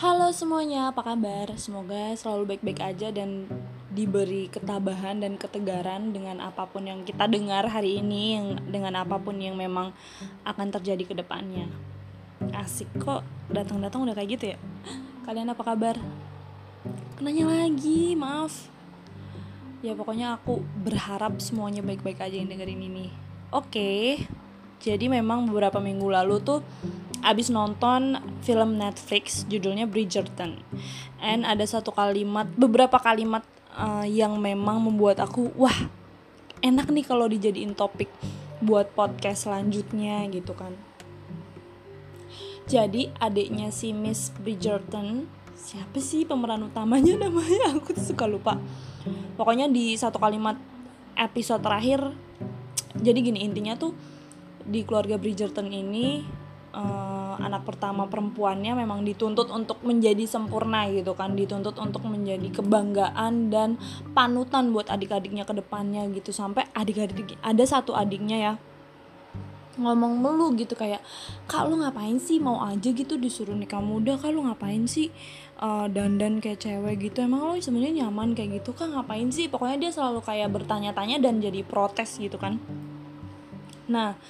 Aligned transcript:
Halo 0.00 0.32
semuanya, 0.32 0.88
apa 0.88 1.04
kabar? 1.04 1.52
Semoga 1.60 2.16
selalu 2.16 2.56
baik-baik 2.56 2.80
aja 2.80 3.12
dan 3.12 3.44
diberi 3.92 4.48
ketabahan 4.48 5.20
dan 5.20 5.36
ketegaran 5.36 6.16
dengan 6.16 6.40
apa 6.40 6.64
pun 6.64 6.88
yang 6.88 7.04
kita 7.04 7.28
dengar 7.28 7.68
hari 7.68 8.00
ini, 8.00 8.32
yang 8.32 8.46
dengan 8.64 8.96
apa 8.96 9.20
pun 9.20 9.36
yang 9.36 9.60
memang 9.60 9.92
akan 10.48 10.72
terjadi 10.72 11.04
ke 11.04 11.12
depannya. 11.12 11.68
Asik 12.56 12.88
kok, 12.96 13.28
datang-datang 13.52 14.08
udah 14.08 14.16
kayak 14.16 14.40
gitu 14.40 14.44
ya. 14.56 14.58
Kalian 15.28 15.52
apa 15.52 15.68
kabar? 15.68 16.00
Kenanya 17.20 17.52
lagi, 17.60 18.16
maaf. 18.16 18.72
Ya 19.84 19.92
pokoknya 19.92 20.40
aku 20.40 20.64
berharap 20.80 21.44
semuanya 21.44 21.84
baik-baik 21.84 22.24
aja 22.24 22.40
yang 22.40 22.48
dengerin 22.48 22.88
ini. 22.88 23.12
Oke. 23.52 24.16
Jadi 24.80 25.12
memang 25.12 25.44
beberapa 25.44 25.76
minggu 25.76 26.08
lalu 26.08 26.40
tuh 26.40 26.64
abis 27.20 27.52
nonton 27.52 28.18
film 28.44 28.80
Netflix 28.80 29.44
judulnya 29.46 29.84
Bridgerton. 29.84 30.60
And 31.20 31.44
ada 31.44 31.64
satu 31.64 31.92
kalimat 31.92 32.48
beberapa 32.56 32.96
kalimat 32.96 33.44
uh, 33.76 34.06
yang 34.08 34.36
memang 34.40 34.80
membuat 34.80 35.20
aku 35.20 35.52
wah 35.56 35.88
enak 36.60 36.88
nih 36.92 37.04
kalau 37.04 37.28
dijadiin 37.28 37.76
topik 37.76 38.08
buat 38.60 38.92
podcast 38.92 39.48
selanjutnya 39.48 40.24
gitu 40.32 40.52
kan. 40.52 40.76
Jadi 42.70 43.10
adiknya 43.18 43.74
si 43.74 43.90
Miss 43.90 44.30
Bridgerton 44.36 45.26
siapa 45.56 45.98
sih 46.00 46.24
pemeran 46.24 46.64
utamanya 46.68 47.18
namanya? 47.28 47.76
Aku 47.76 47.92
tuh 47.92 48.04
suka 48.04 48.24
lupa. 48.24 48.56
Pokoknya 49.34 49.68
di 49.68 49.96
satu 49.96 50.20
kalimat 50.20 50.56
episode 51.16 51.60
terakhir 51.60 52.00
jadi 52.96 53.18
gini 53.22 53.44
intinya 53.46 53.74
tuh 53.78 53.94
di 54.66 54.84
keluarga 54.84 55.16
Bridgerton 55.16 55.72
ini 55.72 56.22
uh, 56.76 57.09
anak 57.40 57.66
pertama 57.66 58.06
perempuannya 58.06 58.76
memang 58.76 59.02
dituntut 59.02 59.50
untuk 59.50 59.80
menjadi 59.82 60.24
sempurna 60.24 60.86
gitu 60.92 61.16
kan. 61.18 61.34
Dituntut 61.34 61.76
untuk 61.80 62.04
menjadi 62.06 62.48
kebanggaan 62.52 63.48
dan 63.50 63.80
panutan 64.12 64.70
buat 64.70 64.88
adik-adiknya 64.88 65.48
ke 65.48 65.56
depannya 65.56 66.06
gitu. 66.12 66.30
Sampai 66.30 66.68
adik-adik 66.76 67.36
ada 67.40 67.64
satu 67.66 67.96
adiknya 67.96 68.38
ya 68.38 68.54
ngomong 69.80 70.20
melu 70.20 70.52
gitu 70.60 70.76
kayak 70.76 71.00
kak 71.48 71.64
lu 71.64 71.80
ngapain 71.80 72.20
sih? 72.20 72.36
Mau 72.36 72.60
aja 72.60 72.92
gitu 72.92 73.16
disuruh 73.16 73.56
nikah 73.56 73.80
muda. 73.80 74.20
Kak 74.20 74.30
lu 74.30 74.44
ngapain 74.44 74.84
sih? 74.84 75.08
Uh, 75.60 75.88
dandan 75.88 76.40
kayak 76.42 76.60
cewek 76.60 77.10
gitu. 77.10 77.24
Emang 77.24 77.40
lo 77.48 77.56
sebenarnya 77.56 78.04
nyaman 78.06 78.36
kayak 78.36 78.60
gitu? 78.60 78.76
Kak 78.76 78.92
ngapain 78.92 79.32
sih? 79.32 79.48
Pokoknya 79.48 79.88
dia 79.88 79.90
selalu 79.90 80.20
kayak 80.20 80.52
bertanya-tanya 80.52 81.16
dan 81.22 81.40
jadi 81.40 81.64
protes 81.64 82.20
gitu 82.20 82.36
kan. 82.36 82.60
Nah 83.88 84.20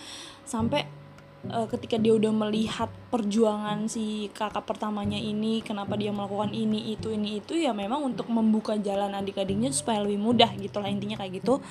sampai 0.47 1.00
uh, 1.49 1.65
ketika 1.71 1.97
dia 1.97 2.13
udah 2.13 2.29
melihat 2.29 2.93
perjuangan 3.09 3.89
si 3.89 4.29
kakak 4.37 4.69
pertamanya 4.69 5.17
ini 5.17 5.65
kenapa 5.65 5.97
dia 5.97 6.13
melakukan 6.13 6.53
ini 6.53 6.93
itu 6.93 7.09
ini 7.15 7.41
itu 7.41 7.57
ya 7.57 7.73
memang 7.73 8.05
untuk 8.05 8.29
membuka 8.29 8.77
jalan 8.77 9.17
adik-adiknya 9.17 9.73
supaya 9.73 10.05
lebih 10.05 10.21
mudah 10.21 10.53
gitu 10.61 10.83
lah 10.83 10.93
intinya 10.93 11.17
kayak 11.17 11.41
gitu. 11.41 11.65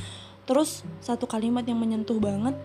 Terus 0.50 0.82
satu 0.98 1.30
kalimat 1.30 1.62
yang 1.70 1.78
menyentuh 1.78 2.18
banget. 2.18 2.58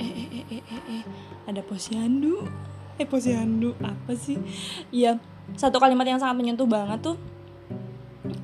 Eh 0.00 0.08
eh 0.08 0.28
eh 0.32 0.44
eh 0.48 0.62
eh, 0.64 0.82
eh. 1.00 1.04
ada 1.44 1.60
posyandu. 1.60 2.48
Eh 2.96 3.04
posyandu 3.04 3.76
apa 3.84 4.16
sih? 4.16 4.40
Ya 4.88 5.20
satu 5.60 5.76
kalimat 5.76 6.08
yang 6.08 6.16
sangat 6.16 6.40
menyentuh 6.40 6.64
banget 6.64 7.04
tuh 7.04 7.20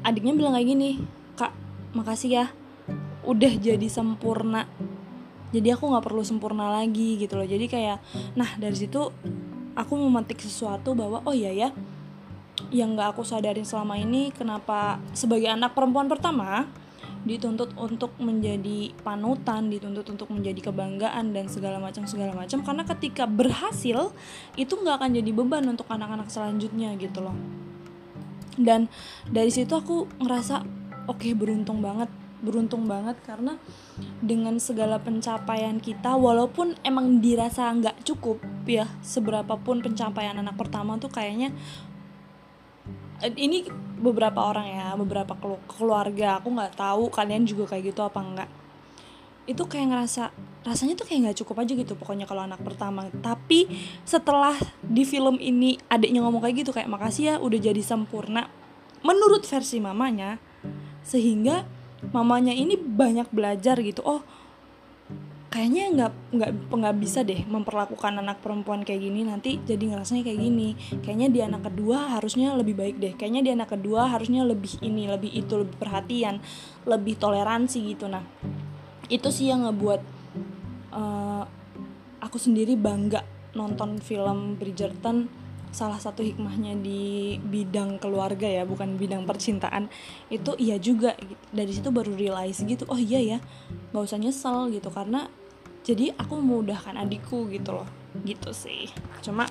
adiknya 0.05 0.37
bilang 0.37 0.53
kayak 0.53 0.69
gini 0.69 0.91
kak 1.41 1.57
makasih 1.97 2.45
ya. 2.45 2.47
Udah 3.25 3.53
jadi 3.57 3.89
sempurna 3.89 4.69
jadi 5.51 5.75
aku 5.75 5.91
nggak 5.91 6.05
perlu 6.07 6.23
sempurna 6.23 6.71
lagi 6.71 7.19
gitu 7.19 7.35
loh. 7.35 7.47
Jadi 7.47 7.67
kayak 7.67 7.99
nah 8.39 8.51
dari 8.59 8.75
situ 8.79 9.11
aku 9.75 9.93
memetik 9.99 10.43
sesuatu 10.43 10.95
bahwa 10.95 11.23
oh 11.27 11.35
iya 11.35 11.51
ya 11.51 11.69
yang 12.71 12.95
nggak 12.95 13.17
aku 13.17 13.27
sadarin 13.27 13.67
selama 13.67 13.99
ini 13.99 14.31
kenapa 14.31 15.01
sebagai 15.17 15.49
anak 15.51 15.73
perempuan 15.75 16.07
pertama 16.07 16.69
dituntut 17.21 17.77
untuk 17.77 18.17
menjadi 18.17 18.97
panutan, 19.05 19.69
dituntut 19.69 20.09
untuk 20.09 20.33
menjadi 20.33 20.73
kebanggaan 20.73 21.37
dan 21.37 21.53
segala 21.53 21.77
macam 21.77 22.09
segala 22.09 22.33
macam. 22.33 22.65
Karena 22.65 22.83
ketika 22.89 23.29
berhasil 23.29 24.13
itu 24.57 24.73
nggak 24.73 24.97
akan 25.05 25.11
jadi 25.21 25.31
beban 25.35 25.65
untuk 25.69 25.85
anak-anak 25.89 26.33
selanjutnya 26.33 26.97
gitu 26.97 27.21
loh. 27.21 27.37
Dan 28.57 28.89
dari 29.29 29.53
situ 29.53 29.73
aku 29.73 30.09
ngerasa 30.21 30.65
oke 31.09 31.21
okay, 31.21 31.33
beruntung 31.37 31.85
banget 31.85 32.09
beruntung 32.41 32.89
banget 32.89 33.17
karena 33.25 33.61
dengan 34.25 34.57
segala 34.57 34.97
pencapaian 35.01 35.77
kita 35.79 36.17
walaupun 36.17 36.77
emang 36.85 37.21
dirasa 37.21 37.69
nggak 37.69 38.05
cukup 38.05 38.41
ya 38.65 38.89
seberapa 39.05 39.57
pun 39.61 39.85
pencapaian 39.85 40.37
anak 40.41 40.57
pertama 40.57 40.97
tuh 40.97 41.13
kayaknya 41.13 41.53
eh, 43.21 43.33
ini 43.37 43.69
beberapa 44.01 44.41
orang 44.41 44.67
ya 44.69 44.87
beberapa 44.97 45.37
keluarga 45.69 46.41
aku 46.41 46.49
nggak 46.49 46.81
tahu 46.81 47.13
kalian 47.13 47.45
juga 47.45 47.77
kayak 47.77 47.93
gitu 47.93 48.01
apa 48.01 48.21
enggak 48.25 48.51
itu 49.49 49.63
kayak 49.67 49.87
ngerasa 49.91 50.31
rasanya 50.61 50.95
tuh 50.95 51.09
kayak 51.09 51.21
nggak 51.27 51.39
cukup 51.43 51.65
aja 51.65 51.73
gitu 51.73 51.93
pokoknya 51.97 52.29
kalau 52.29 52.45
anak 52.45 52.61
pertama. 52.61 53.09
Tapi 53.19 53.67
setelah 54.05 54.55
di 54.85 55.03
film 55.03 55.41
ini 55.41 55.81
adiknya 55.89 56.23
ngomong 56.23 56.45
kayak 56.45 56.63
gitu 56.63 56.71
kayak 56.71 56.87
makasih 56.87 57.25
ya 57.25 57.35
udah 57.41 57.59
jadi 57.59 57.83
sempurna 57.83 58.47
menurut 59.01 59.43
versi 59.49 59.81
mamanya 59.81 60.37
sehingga 61.01 61.65
mamanya 62.09 62.57
ini 62.57 62.81
banyak 62.81 63.29
belajar 63.29 63.77
gitu. 63.85 64.01
Oh 64.03 64.25
kayaknya 65.51 65.85
nggak 65.91 66.13
nggak 66.31 66.51
nggak 66.71 66.97
bisa 67.03 67.27
deh 67.27 67.43
memperlakukan 67.43 68.23
anak 68.23 68.39
perempuan 68.41 68.87
kayak 68.87 69.03
gini. 69.03 69.27
Nanti 69.27 69.59
jadi 69.61 69.83
ngerasanya 69.93 70.23
kayak 70.25 70.41
gini. 70.41 70.69
Kayaknya 71.03 71.29
di 71.29 71.41
anak 71.43 71.63
kedua 71.69 72.17
harusnya 72.17 72.55
lebih 72.55 72.75
baik 72.79 72.97
deh. 73.03 73.13
Kayaknya 73.19 73.43
di 73.43 73.51
anak 73.59 73.69
kedua 73.75 74.09
harusnya 74.09 74.47
lebih 74.47 74.79
ini 74.81 75.11
lebih 75.11 75.31
itu 75.35 75.59
lebih 75.61 75.77
perhatian 75.77 76.39
lebih 76.87 77.19
toleransi 77.19 77.79
gitu. 77.93 78.07
Nah 78.07 78.23
itu 79.11 79.29
sih 79.35 79.51
yang 79.51 79.67
ngebuat 79.67 80.01
uh, 80.95 81.45
aku 82.23 82.39
sendiri 82.39 82.79
bangga 82.79 83.27
nonton 83.59 83.99
film 83.99 84.55
Bridgerton 84.55 85.40
salah 85.71 85.99
satu 85.99 86.23
hikmahnya 86.27 86.79
di 86.79 87.39
bidang 87.39 88.03
keluarga 88.03 88.47
ya 88.47 88.67
bukan 88.67 88.99
bidang 88.99 89.25
percintaan 89.25 89.91
itu 90.29 90.55
iya 90.59 90.77
juga. 90.77 91.15
Dari 91.51 91.71
situ 91.71 91.91
baru 91.95 92.15
realize 92.15 92.63
gitu 92.63 92.87
oh 92.91 92.99
iya 92.99 93.19
ya 93.23 93.39
nggak 93.95 94.05
usah 94.05 94.19
nyesel 94.19 94.71
gitu. 94.75 94.91
Karena 94.91 95.27
jadi 95.87 96.13
aku 96.15 96.39
memudahkan 96.39 96.95
adikku 96.99 97.49
gitu 97.51 97.81
loh 97.81 97.89
gitu 98.27 98.51
sih. 98.51 98.91
Cuma 99.23 99.47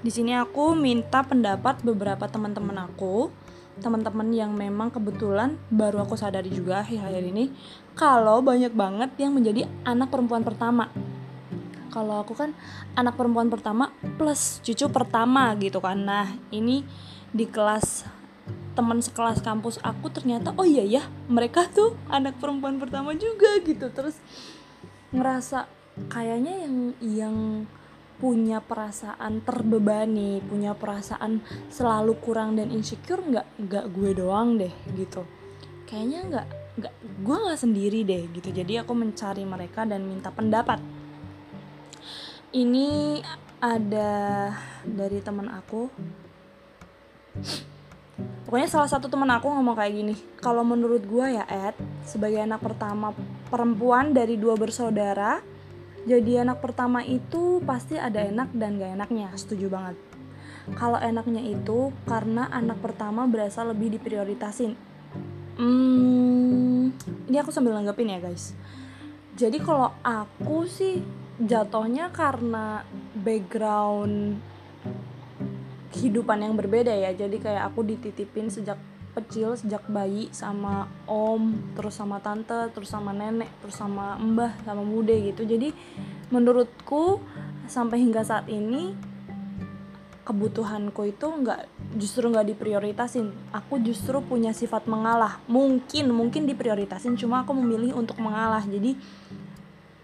di 0.00 0.10
sini 0.10 0.32
aku 0.34 0.78
minta 0.78 1.26
pendapat 1.26 1.82
beberapa 1.82 2.24
teman-teman 2.30 2.86
aku 2.88 3.30
teman-teman 3.74 4.30
yang 4.30 4.54
memang 4.54 4.94
kebetulan 4.94 5.58
baru 5.66 6.06
aku 6.06 6.14
sadari 6.14 6.46
juga 6.46 6.86
akhir-akhir 6.86 7.24
ini 7.26 7.50
kalau 7.98 8.38
banyak 8.38 8.70
banget 8.70 9.10
yang 9.18 9.34
menjadi 9.34 9.66
anak 9.82 10.14
perempuan 10.14 10.46
pertama 10.46 10.94
kalau 11.94 12.26
aku 12.26 12.34
kan 12.34 12.50
anak 12.98 13.14
perempuan 13.14 13.46
pertama 13.46 13.94
plus 14.18 14.58
cucu 14.66 14.90
pertama 14.90 15.54
gitu 15.62 15.78
kan. 15.78 16.02
Nah 16.02 16.34
ini 16.50 16.82
di 17.30 17.46
kelas 17.46 18.02
teman 18.74 18.98
sekelas 18.98 19.38
kampus 19.38 19.78
aku 19.86 20.10
ternyata 20.10 20.50
oh 20.58 20.66
iya 20.66 20.82
ya 20.82 21.06
mereka 21.30 21.70
tuh 21.70 21.94
anak 22.10 22.42
perempuan 22.42 22.82
pertama 22.82 23.14
juga 23.14 23.62
gitu. 23.62 23.86
Terus 23.94 24.18
ngerasa 25.14 25.70
kayaknya 26.10 26.66
yang 26.66 26.74
yang 26.98 27.36
punya 28.18 28.58
perasaan 28.62 29.42
terbebani 29.42 30.38
punya 30.42 30.74
perasaan 30.74 31.42
selalu 31.70 32.18
kurang 32.18 32.58
dan 32.58 32.70
insecure 32.74 33.22
nggak 33.22 33.46
nggak 33.70 33.84
gue 33.94 34.10
doang 34.18 34.58
deh 34.58 34.74
gitu. 34.98 35.22
Kayaknya 35.86 36.20
nggak 36.26 36.46
nggak 36.74 36.94
gue 37.22 37.36
nggak 37.46 37.60
sendiri 37.62 38.00
deh 38.02 38.22
gitu. 38.34 38.50
Jadi 38.50 38.82
aku 38.82 38.90
mencari 38.98 39.46
mereka 39.46 39.86
dan 39.86 40.02
minta 40.02 40.34
pendapat 40.34 40.82
ini 42.54 43.18
ada 43.58 44.12
dari 44.86 45.18
teman 45.18 45.50
aku. 45.50 45.90
Pokoknya 48.46 48.70
salah 48.70 48.86
satu 48.86 49.10
teman 49.10 49.28
aku 49.34 49.50
ngomong 49.50 49.74
kayak 49.74 49.94
gini 49.98 50.14
kalau 50.38 50.62
menurut 50.62 51.02
gue 51.02 51.34
ya 51.34 51.42
Ed 51.50 51.74
sebagai 52.06 52.38
anak 52.38 52.62
pertama 52.62 53.10
perempuan 53.50 54.14
dari 54.14 54.38
dua 54.38 54.54
bersaudara 54.54 55.42
jadi 56.04 56.44
anak 56.44 56.60
pertama 56.60 57.00
itu 57.00 57.64
pasti 57.64 57.96
ada 57.96 58.20
enak 58.20 58.52
dan 58.52 58.76
gak 58.76 58.92
enaknya. 58.92 59.32
Setuju 59.40 59.72
banget. 59.72 59.96
Kalau 60.76 61.00
enaknya 61.00 61.40
itu 61.40 61.96
karena 62.04 62.48
anak 62.52 62.84
pertama 62.84 63.24
berasa 63.24 63.64
lebih 63.64 63.96
diprioritasin. 63.96 64.76
Hmm, 65.56 66.92
ini 67.24 67.36
aku 67.40 67.48
sambil 67.48 67.72
nanggepin 67.72 68.12
ya 68.12 68.20
guys. 68.20 68.52
Jadi 69.32 69.64
kalau 69.64 69.96
aku 70.04 70.68
sih 70.68 71.00
jatuhnya 71.40 72.14
karena 72.14 72.86
background 73.18 74.38
kehidupan 75.94 76.42
yang 76.42 76.54
berbeda 76.54 76.94
ya. 76.94 77.14
Jadi 77.14 77.38
kayak 77.42 77.70
aku 77.70 77.86
dititipin 77.86 78.50
sejak 78.50 78.78
kecil 79.14 79.54
sejak 79.54 79.86
bayi 79.86 80.26
sama 80.34 80.90
om 81.06 81.54
terus 81.78 81.94
sama 81.94 82.18
tante 82.18 82.66
terus 82.74 82.90
sama 82.90 83.14
nenek 83.14 83.46
terus 83.62 83.78
sama 83.78 84.18
mbah 84.18 84.58
sama 84.66 84.82
bude 84.82 85.14
gitu. 85.22 85.46
Jadi 85.46 85.70
menurutku 86.34 87.22
sampai 87.70 88.02
hingga 88.02 88.26
saat 88.26 88.50
ini 88.50 89.14
kebutuhanku 90.24 91.04
itu 91.04 91.26
nggak 91.30 91.68
justru 91.94 92.26
nggak 92.26 92.56
diprioritasin. 92.56 93.30
Aku 93.54 93.78
justru 93.78 94.18
punya 94.24 94.50
sifat 94.50 94.90
mengalah. 94.90 95.38
Mungkin 95.46 96.10
mungkin 96.10 96.50
diprioritasin 96.50 97.14
cuma 97.14 97.46
aku 97.46 97.54
memilih 97.54 97.94
untuk 97.94 98.18
mengalah. 98.18 98.66
Jadi 98.66 98.98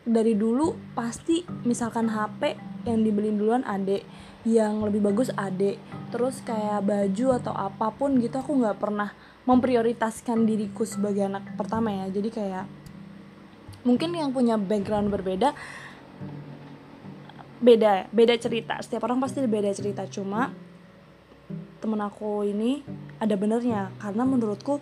dari 0.04 0.32
dulu 0.34 0.94
pasti 0.96 1.44
misalkan 1.68 2.08
HP 2.08 2.56
yang 2.88 3.04
dibeliin 3.04 3.36
duluan 3.36 3.64
adek 3.68 4.04
yang 4.48 4.80
lebih 4.80 5.04
bagus 5.04 5.28
adek 5.36 5.76
terus 6.08 6.40
kayak 6.40 6.80
baju 6.80 7.26
atau 7.36 7.52
apa 7.52 7.92
pun 7.92 8.16
gitu 8.16 8.40
aku 8.40 8.56
nggak 8.56 8.80
pernah 8.80 9.12
memprioritaskan 9.48 10.44
diriku 10.44 10.84
sebagai 10.84 11.26
anak 11.26 11.56
pertama 11.56 11.90
ya. 11.90 12.06
Jadi 12.12 12.28
kayak 12.30 12.64
mungkin 13.82 14.12
yang 14.12 14.30
punya 14.30 14.60
background 14.60 15.08
berbeda 15.08 15.56
beda 17.60 18.08
beda 18.12 18.34
cerita. 18.38 18.78
Setiap 18.80 19.08
orang 19.08 19.20
pasti 19.20 19.42
beda 19.44 19.70
cerita. 19.72 20.04
Cuma 20.06 20.52
temen 21.80 22.00
aku 22.00 22.44
ini 22.44 22.84
ada 23.18 23.34
benernya. 23.34 23.90
Karena 23.98 24.22
menurutku 24.22 24.78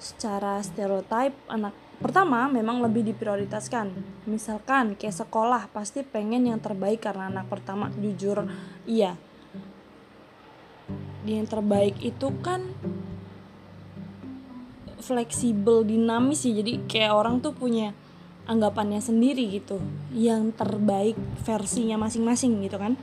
secara 0.00 0.58
stereotype 0.60 1.36
anak 1.46 1.72
pertama 2.00 2.48
memang 2.48 2.80
lebih 2.80 3.04
diprioritaskan. 3.12 3.92
Misalkan 4.24 4.96
kayak 4.96 5.20
sekolah 5.20 5.68
pasti 5.68 6.00
pengen 6.00 6.48
yang 6.48 6.58
terbaik 6.58 7.04
karena 7.04 7.28
anak 7.28 7.52
pertama 7.52 7.92
jujur 7.92 8.48
iya. 8.88 9.20
Yang 11.28 11.52
terbaik 11.52 12.00
itu 12.00 12.28
kan 12.40 12.64
fleksibel 15.04 15.84
dinamis 15.84 16.48
sih. 16.48 16.56
Jadi 16.56 16.88
kayak 16.88 17.12
orang 17.12 17.44
tuh 17.44 17.52
punya 17.52 17.92
anggapannya 18.48 19.04
sendiri 19.04 19.44
gitu. 19.52 19.76
Yang 20.16 20.56
terbaik 20.56 21.20
versinya 21.44 22.00
masing-masing 22.00 22.64
gitu 22.64 22.80
kan. 22.80 22.96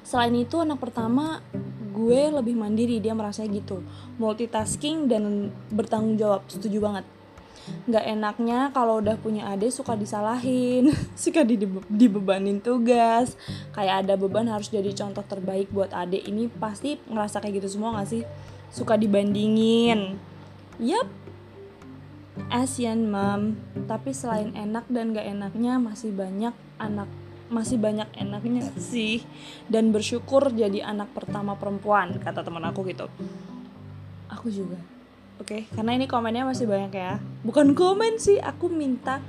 Selain 0.00 0.32
itu 0.32 0.56
anak 0.56 0.80
pertama 0.80 1.44
gue 1.92 2.32
lebih 2.32 2.56
mandiri. 2.56 3.04
Dia 3.04 3.12
merasa 3.12 3.44
gitu. 3.44 3.84
Multitasking 4.16 5.12
dan 5.12 5.52
bertanggung 5.68 6.16
jawab. 6.16 6.48
Setuju 6.48 6.80
banget 6.80 7.04
nggak 7.86 8.04
enaknya 8.18 8.70
kalau 8.74 8.98
udah 8.98 9.18
punya 9.18 9.50
adik 9.50 9.70
suka 9.70 9.94
disalahin 9.94 10.90
suka 11.18 11.46
dibebanin 11.90 12.58
tugas. 12.62 13.34
Kayak 13.74 14.06
ada 14.06 14.14
beban 14.18 14.50
harus 14.50 14.70
jadi 14.70 14.90
contoh 14.94 15.22
terbaik 15.26 15.70
buat 15.70 15.90
adik. 15.94 16.26
Ini 16.26 16.50
pasti 16.58 16.98
ngerasa 17.06 17.38
kayak 17.42 17.62
gitu 17.62 17.78
semua 17.78 17.98
gak 18.00 18.10
sih? 18.10 18.22
Suka 18.72 18.98
dibandingin. 18.98 20.18
Yap 20.82 21.08
Asian 22.48 23.12
mom 23.12 23.60
tapi 23.84 24.16
selain 24.16 24.56
enak 24.56 24.88
dan 24.88 25.12
gak 25.12 25.28
enaknya 25.28 25.76
masih 25.76 26.16
banyak 26.16 26.56
anak 26.80 27.08
masih 27.52 27.76
banyak 27.76 28.08
enaknya 28.16 28.72
sih? 28.80 29.20
Dan 29.68 29.92
bersyukur 29.92 30.50
jadi 30.50 30.82
anak 30.88 31.12
pertama 31.12 31.54
perempuan 31.54 32.16
kata 32.16 32.40
teman 32.40 32.64
aku 32.64 32.82
gitu. 32.88 33.06
Aku 34.32 34.48
juga 34.48 34.80
Oke, 35.40 35.46
okay? 35.46 35.62
karena 35.72 35.96
ini 35.96 36.06
komennya 36.10 36.44
masih 36.44 36.68
banyak 36.68 36.92
ya. 36.92 37.16
Bukan 37.42 37.72
komen 37.72 38.20
sih, 38.20 38.36
aku 38.38 38.68
minta 38.68 39.24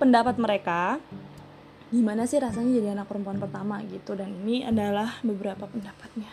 pendapat 0.00 0.40
mereka. 0.40 0.98
Gimana 1.94 2.26
sih 2.26 2.42
rasanya 2.42 2.70
jadi 2.74 2.88
anak 2.96 3.06
perempuan 3.06 3.38
pertama 3.38 3.78
gitu 3.86 4.18
dan 4.18 4.34
ini 4.42 4.66
adalah 4.66 5.22
beberapa 5.22 5.70
pendapatnya. 5.70 6.26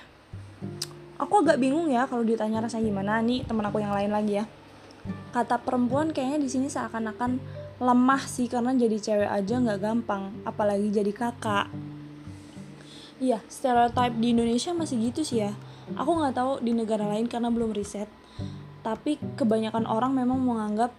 Aku 1.21 1.45
agak 1.45 1.61
bingung 1.61 1.85
ya 1.93 2.09
kalau 2.09 2.25
ditanya 2.25 2.65
rasanya 2.65 2.89
gimana 2.89 3.21
nih 3.21 3.45
teman 3.45 3.69
aku 3.69 3.77
yang 3.77 3.93
lain 3.93 4.09
lagi 4.09 4.41
ya. 4.41 4.45
Kata 5.29 5.61
perempuan 5.61 6.09
kayaknya 6.09 6.41
di 6.41 6.49
sini 6.49 6.65
seakan-akan 6.65 7.37
lemah 7.77 8.23
sih 8.25 8.49
karena 8.49 8.73
jadi 8.73 8.97
cewek 8.97 9.29
aja 9.29 9.55
nggak 9.61 9.79
gampang, 9.81 10.33
apalagi 10.45 10.89
jadi 10.89 11.13
kakak. 11.13 11.69
Iya, 13.21 13.37
stereotype 13.45 14.17
di 14.17 14.33
Indonesia 14.33 14.73
masih 14.73 14.97
gitu 15.13 15.21
sih 15.21 15.45
ya. 15.45 15.53
Aku 15.93 16.17
nggak 16.17 16.33
tahu 16.33 16.51
di 16.65 16.73
negara 16.73 17.05
lain 17.05 17.29
karena 17.29 17.53
belum 17.53 17.69
riset 17.69 18.09
tapi 18.81 19.21
kebanyakan 19.37 19.85
orang 19.85 20.13
memang 20.17 20.41
menganggap 20.41 20.91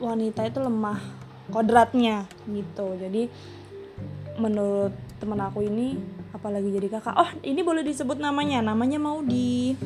wanita 0.00 0.48
itu 0.48 0.58
lemah 0.58 0.98
kodratnya 1.52 2.26
gitu. 2.48 2.96
Jadi 2.96 3.28
menurut 4.40 4.96
temen 5.20 5.38
aku 5.38 5.62
ini 5.62 6.00
apalagi 6.32 6.72
jadi 6.72 6.88
kakak 6.98 7.14
oh 7.14 7.30
ini 7.44 7.60
boleh 7.60 7.84
disebut 7.84 8.16
namanya 8.16 8.64
namanya 8.64 8.96
mau 8.96 9.20
di 9.20 9.76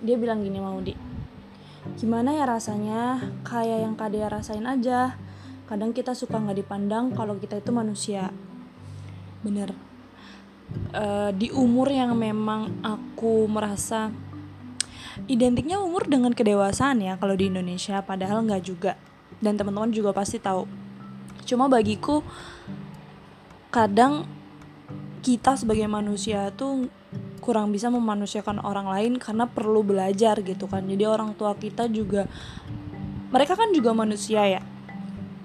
dia 0.00 0.16
bilang 0.16 0.40
gini 0.40 0.58
mau 0.58 0.80
di 0.80 0.96
gimana 1.96 2.36
ya 2.36 2.44
rasanya? 2.44 3.32
Kayak 3.46 3.78
yang 3.88 3.94
kadea 3.96 4.28
rasain 4.28 4.66
aja. 4.68 5.16
Kadang 5.68 5.96
kita 5.96 6.12
suka 6.12 6.36
nggak 6.36 6.64
dipandang 6.64 7.12
kalau 7.16 7.36
kita 7.40 7.60
itu 7.60 7.72
manusia. 7.72 8.28
Bener. 9.40 9.72
Uh, 10.92 11.32
di 11.32 11.48
umur 11.48 11.88
yang 11.88 12.12
memang 12.12 12.84
aku 12.84 13.48
merasa 13.48 14.12
identiknya 15.26 15.82
umur 15.82 16.06
dengan 16.06 16.30
kedewasaan 16.30 17.02
ya 17.02 17.18
kalau 17.18 17.34
di 17.34 17.50
Indonesia 17.50 17.98
padahal 18.04 18.46
nggak 18.46 18.62
juga. 18.62 18.94
Dan 19.42 19.58
teman-teman 19.58 19.90
juga 19.90 20.14
pasti 20.14 20.38
tahu. 20.38 20.66
Cuma 21.48 21.66
bagiku 21.66 22.22
kadang 23.74 24.28
kita 25.20 25.58
sebagai 25.58 25.86
manusia 25.90 26.48
tuh 26.54 26.88
kurang 27.42 27.72
bisa 27.72 27.88
memanusiakan 27.88 28.60
orang 28.60 28.88
lain 28.88 29.12
karena 29.16 29.48
perlu 29.48 29.80
belajar 29.82 30.38
gitu 30.44 30.68
kan. 30.68 30.84
Jadi 30.84 31.04
orang 31.08 31.34
tua 31.34 31.56
kita 31.56 31.88
juga 31.88 32.28
mereka 33.32 33.56
kan 33.56 33.72
juga 33.72 33.92
manusia 33.92 34.44
ya. 34.44 34.62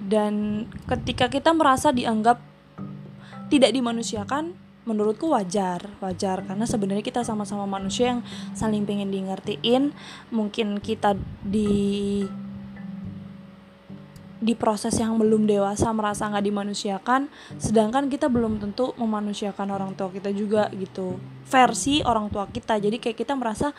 Dan 0.03 0.65
ketika 0.87 1.31
kita 1.31 1.55
merasa 1.55 1.95
dianggap 1.95 2.39
tidak 3.47 3.71
dimanusiakan 3.71 4.62
menurutku 4.83 5.31
wajar 5.31 5.87
wajar. 5.99 6.43
Karena 6.43 6.65
sebenarnya 6.67 7.03
kita 7.03 7.23
sama-sama 7.23 7.63
manusia 7.67 8.15
yang 8.15 8.21
saling 8.55 8.83
pengen 8.83 9.09
di 9.11 9.23
ngertiin 9.23 9.95
mungkin 10.31 10.79
kita 10.79 11.15
di 11.43 12.23
di 14.43 14.59
proses 14.59 14.99
yang 14.99 15.15
belum 15.15 15.47
dewasa 15.47 15.87
merasa 15.95 16.27
nggak 16.27 16.43
dimanusiakan 16.43 17.31
sedangkan 17.55 18.11
kita 18.11 18.27
belum 18.27 18.59
tentu 18.59 18.91
memanusiakan 18.99 19.71
orang 19.71 19.91
tua 19.95 20.11
kita 20.11 20.35
juga 20.35 20.67
gitu. 20.75 21.15
Versi 21.47 22.03
orang 22.03 22.27
tua 22.27 22.51
kita. 22.51 22.75
Jadi 22.75 22.99
kayak 22.99 23.17
kita 23.17 23.33
merasa 23.39 23.71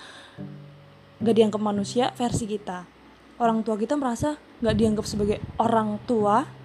nggak 1.20 1.34
dianggap 1.36 1.60
manusia 1.60 2.10
versi 2.16 2.48
kita. 2.48 2.88
Orang 3.36 3.60
tua 3.60 3.76
kita 3.76 3.92
merasa 3.98 4.40
nggak 4.64 4.76
dianggap 4.76 5.04
sebagai 5.04 5.38
orang 5.60 6.00
tua 6.08 6.63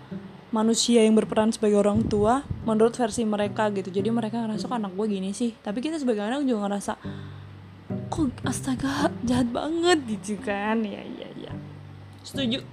manusia 0.50 1.06
yang 1.06 1.14
berperan 1.14 1.54
sebagai 1.54 1.78
orang 1.78 2.06
tua 2.10 2.42
menurut 2.66 2.98
versi 2.98 3.22
mereka 3.22 3.70
gitu. 3.70 3.94
Jadi 3.94 4.10
mereka 4.10 4.42
ngerasa 4.42 4.66
kok 4.66 4.78
anak 4.78 4.94
gue 4.98 5.06
gini 5.06 5.30
sih? 5.34 5.54
Tapi 5.62 5.78
kita 5.82 6.02
sebagai 6.02 6.26
anak 6.26 6.42
juga 6.46 6.66
ngerasa 6.66 6.98
kok 8.10 8.34
astaga 8.46 9.14
jahat 9.22 9.50
banget 9.54 10.02
gitu 10.10 10.42
kan. 10.42 10.82
Ya 10.82 11.06
ya 11.06 11.30
ya 11.38 11.54
setuju. 12.26 12.66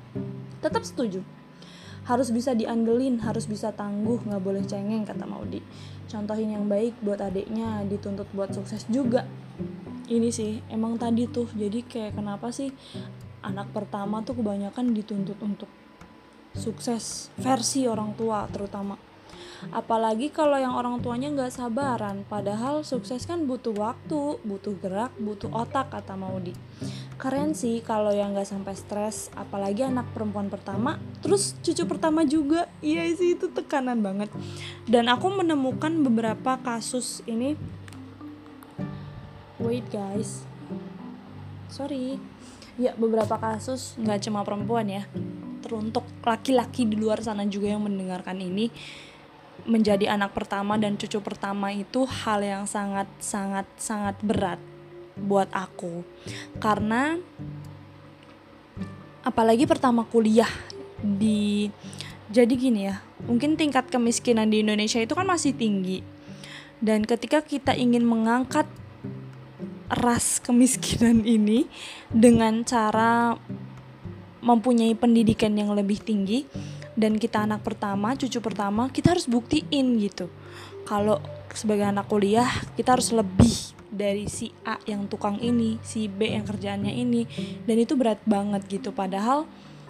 Tetap 0.64 0.82
setuju. 0.84 1.20
Harus 2.06 2.30
bisa 2.32 2.54
diandelin 2.56 3.20
harus 3.20 3.44
bisa 3.50 3.74
tangguh 3.74 4.22
nggak 4.24 4.40
boleh 4.40 4.62
cengeng 4.64 5.04
kata 5.04 5.28
Maudi. 5.28 5.60
Contohin 6.06 6.54
yang 6.54 6.70
baik 6.70 6.96
buat 7.02 7.18
adiknya 7.20 7.84
dituntut 7.84 8.30
buat 8.32 8.54
sukses 8.56 8.88
juga. 8.88 9.28
Ini 10.06 10.30
sih 10.30 10.62
emang 10.70 10.96
tadi 10.96 11.28
tuh. 11.28 11.50
Jadi 11.52 11.82
kayak 11.84 12.16
kenapa 12.16 12.54
sih 12.54 12.70
anak 13.42 13.74
pertama 13.74 14.22
tuh 14.22 14.38
kebanyakan 14.38 14.94
dituntut 14.94 15.36
untuk 15.42 15.68
sukses 16.56 17.28
versi 17.36 17.84
orang 17.84 18.16
tua 18.16 18.48
terutama. 18.48 18.96
Apalagi 19.72 20.28
kalau 20.28 20.60
yang 20.60 20.76
orang 20.76 21.00
tuanya 21.00 21.32
nggak 21.32 21.48
sabaran 21.48 22.28
padahal 22.28 22.84
sukses 22.84 23.24
kan 23.24 23.48
butuh 23.48 23.72
waktu 23.72 24.36
butuh 24.44 24.76
gerak 24.84 25.12
butuh 25.16 25.48
otak 25.48 25.88
kata 25.88 26.12
Maudi. 26.12 26.52
Keren 27.16 27.56
sih 27.56 27.80
kalau 27.80 28.12
yang 28.12 28.36
nggak 28.36 28.44
sampai 28.44 28.76
stres 28.76 29.32
apalagi 29.32 29.88
anak 29.88 30.12
perempuan 30.12 30.52
pertama 30.52 31.00
terus 31.24 31.56
cucu 31.64 31.88
pertama 31.88 32.28
juga. 32.28 32.68
Iya 32.84 33.08
sih 33.16 33.32
itu 33.32 33.48
tekanan 33.48 34.04
banget. 34.04 34.28
Dan 34.84 35.08
aku 35.08 35.32
menemukan 35.32 36.04
beberapa 36.04 36.60
kasus 36.60 37.24
ini. 37.24 37.56
Wait 39.56 39.88
guys. 39.88 40.44
Sorry. 41.72 42.20
Ya 42.76 42.92
beberapa 42.92 43.40
kasus 43.40 43.96
nggak 43.96 44.20
cuma 44.28 44.44
perempuan 44.44 44.84
ya 44.84 45.08
teruntuk 45.66 46.06
laki-laki 46.22 46.86
di 46.86 46.94
luar 46.94 47.18
sana 47.18 47.42
juga 47.50 47.74
yang 47.74 47.82
mendengarkan 47.82 48.38
ini 48.38 48.70
menjadi 49.66 50.14
anak 50.14 50.30
pertama 50.30 50.78
dan 50.78 50.94
cucu 50.94 51.18
pertama 51.18 51.74
itu 51.74 52.06
hal 52.06 52.38
yang 52.38 52.64
sangat 52.70 53.10
sangat 53.18 53.66
sangat 53.74 54.14
berat 54.22 54.62
buat 55.18 55.50
aku. 55.50 56.06
Karena 56.62 57.18
apalagi 59.26 59.66
pertama 59.66 60.06
kuliah 60.06 60.48
di 61.02 61.66
jadi 62.30 62.54
gini 62.54 62.80
ya 62.86 63.02
mungkin 63.26 63.58
tingkat 63.58 63.90
kemiskinan 63.90 64.46
di 64.54 64.62
Indonesia 64.62 65.02
itu 65.02 65.18
kan 65.18 65.26
masih 65.26 65.50
tinggi. 65.50 66.06
Dan 66.78 67.08
ketika 67.08 67.40
kita 67.42 67.72
ingin 67.74 68.04
mengangkat 68.04 68.68
ras 69.88 70.42
kemiskinan 70.42 71.24
ini 71.24 71.66
dengan 72.12 72.62
cara 72.66 73.40
mempunyai 74.46 74.94
pendidikan 74.94 75.50
yang 75.58 75.74
lebih 75.74 75.98
tinggi 75.98 76.46
dan 76.94 77.18
kita 77.18 77.42
anak 77.42 77.66
pertama 77.66 78.14
cucu 78.14 78.38
pertama 78.38 78.88
kita 78.88 79.18
harus 79.18 79.26
buktiin 79.26 79.98
gitu. 79.98 80.30
Kalau 80.86 81.18
sebagai 81.50 81.84
anak 81.90 82.06
kuliah 82.06 82.46
kita 82.78 82.94
harus 82.94 83.10
lebih 83.10 83.74
dari 83.90 84.30
si 84.30 84.54
A 84.62 84.78
yang 84.86 85.10
tukang 85.10 85.42
ini 85.42 85.82
si 85.82 86.06
B 86.06 86.30
yang 86.30 86.46
kerjaannya 86.46 86.94
ini. 86.94 87.26
Dan 87.66 87.76
itu 87.82 87.98
berat 87.98 88.22
banget 88.24 88.64
gitu. 88.70 88.94
Padahal 88.94 89.44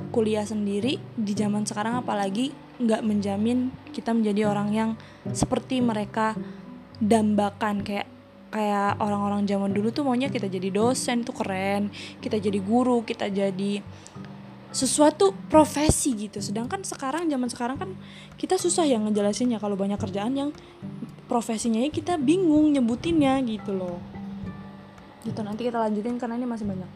kuliah 0.08 0.44
sendiri 0.44 0.96
di 1.14 1.32
zaman 1.36 1.68
sekarang 1.68 2.00
apalagi 2.00 2.52
nggak 2.76 3.02
menjamin 3.04 3.72
kita 3.92 4.12
menjadi 4.12 4.48
orang 4.48 4.68
yang 4.72 4.90
seperti 5.30 5.84
mereka 5.84 6.32
dambakan. 6.98 7.84
Kayak 7.84 8.08
kayak 8.46 8.96
orang-orang 9.02 9.44
zaman 9.44 9.74
dulu 9.74 9.92
tuh 9.92 10.06
maunya 10.06 10.30
kita 10.30 10.46
jadi 10.46 10.70
dosen 10.70 11.26
tuh 11.26 11.34
keren 11.34 11.90
kita 12.22 12.38
jadi 12.38 12.56
guru 12.62 13.02
kita 13.02 13.28
jadi 13.28 13.82
sesuatu 14.76 15.32
profesi 15.48 16.12
gitu. 16.12 16.44
Sedangkan 16.44 16.84
sekarang 16.84 17.24
zaman 17.32 17.48
sekarang 17.48 17.76
kan 17.80 17.90
kita 18.36 18.60
susah 18.60 18.84
yang 18.84 19.08
ngejelasinnya 19.08 19.56
kalau 19.56 19.72
banyak 19.72 19.96
kerjaan 19.96 20.36
yang 20.36 20.50
profesinya 21.32 21.80
kita 21.88 22.20
bingung 22.20 22.76
nyebutinnya 22.76 23.40
gitu 23.48 23.72
loh. 23.72 23.96
Gitu 25.24 25.40
nanti 25.40 25.64
kita 25.64 25.80
lanjutin 25.80 26.20
karena 26.20 26.36
ini 26.36 26.44
masih 26.44 26.68
banyak. 26.68 26.90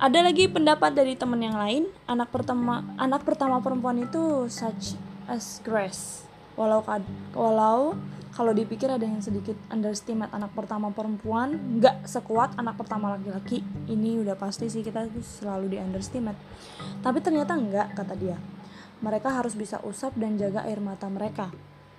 Ada 0.00 0.24
lagi 0.24 0.48
pendapat 0.48 0.96
dari 0.96 1.12
teman 1.18 1.42
yang 1.42 1.58
lain? 1.58 1.90
Anak 2.08 2.32
pertama 2.32 2.86
anak 2.96 3.26
pertama 3.26 3.58
perempuan 3.60 4.00
itu 4.00 4.46
such 4.46 4.94
as 5.26 5.58
grace. 5.66 6.24
Walau 6.54 6.86
walau 7.34 7.98
kalau 8.30 8.54
dipikir 8.54 8.86
ada 8.86 9.02
yang 9.02 9.18
sedikit 9.18 9.58
underestimate 9.74 10.30
anak 10.30 10.54
pertama 10.54 10.94
perempuan 10.94 11.58
nggak 11.82 12.06
sekuat 12.06 12.54
anak 12.62 12.78
pertama 12.78 13.18
laki-laki. 13.18 13.62
Ini 13.90 14.22
udah 14.22 14.38
pasti 14.38 14.70
sih 14.70 14.86
kita 14.86 15.10
selalu 15.42 15.74
di 15.74 15.76
underestimate 15.82 16.38
tapi 17.02 17.18
ternyata 17.18 17.58
nggak 17.58 17.98
kata 17.98 18.14
dia. 18.14 18.38
Mereka 19.02 19.32
harus 19.32 19.58
bisa 19.58 19.82
usap 19.82 20.14
dan 20.14 20.38
jaga 20.38 20.62
air 20.62 20.78
mata 20.78 21.10
mereka. 21.10 21.50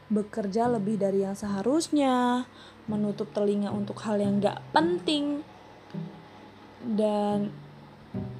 Bekerja 0.07 0.71
lebih 0.71 0.99
dari 0.99 1.23
yang 1.27 1.35
seharusnya 1.35 2.47
menutup 2.87 3.31
telinga 3.35 3.71
untuk 3.75 3.99
hal 4.07 4.19
yang 4.19 4.39
nggak 4.39 4.59
penting 4.71 5.43
dan 6.81 7.51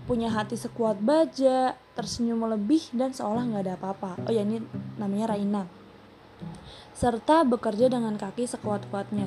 punya 0.07 0.27
hati 0.27 0.59
sekuat 0.59 0.99
baja, 0.99 1.75
tersenyum 1.95 2.43
lebih 2.47 2.87
dan 2.91 3.11
seolah 3.11 3.43
nggak 3.51 3.63
ada 3.67 3.75
apa-apa. 3.75 4.11
Oh 4.27 4.31
ya 4.31 4.43
ini 4.47 4.63
namanya 4.95 5.35
Raina 5.35 5.80
serta 6.91 7.41
bekerja 7.41 7.89
dengan 7.89 8.13
kaki 8.13 8.45
sekuat-kuatnya. 8.45 9.25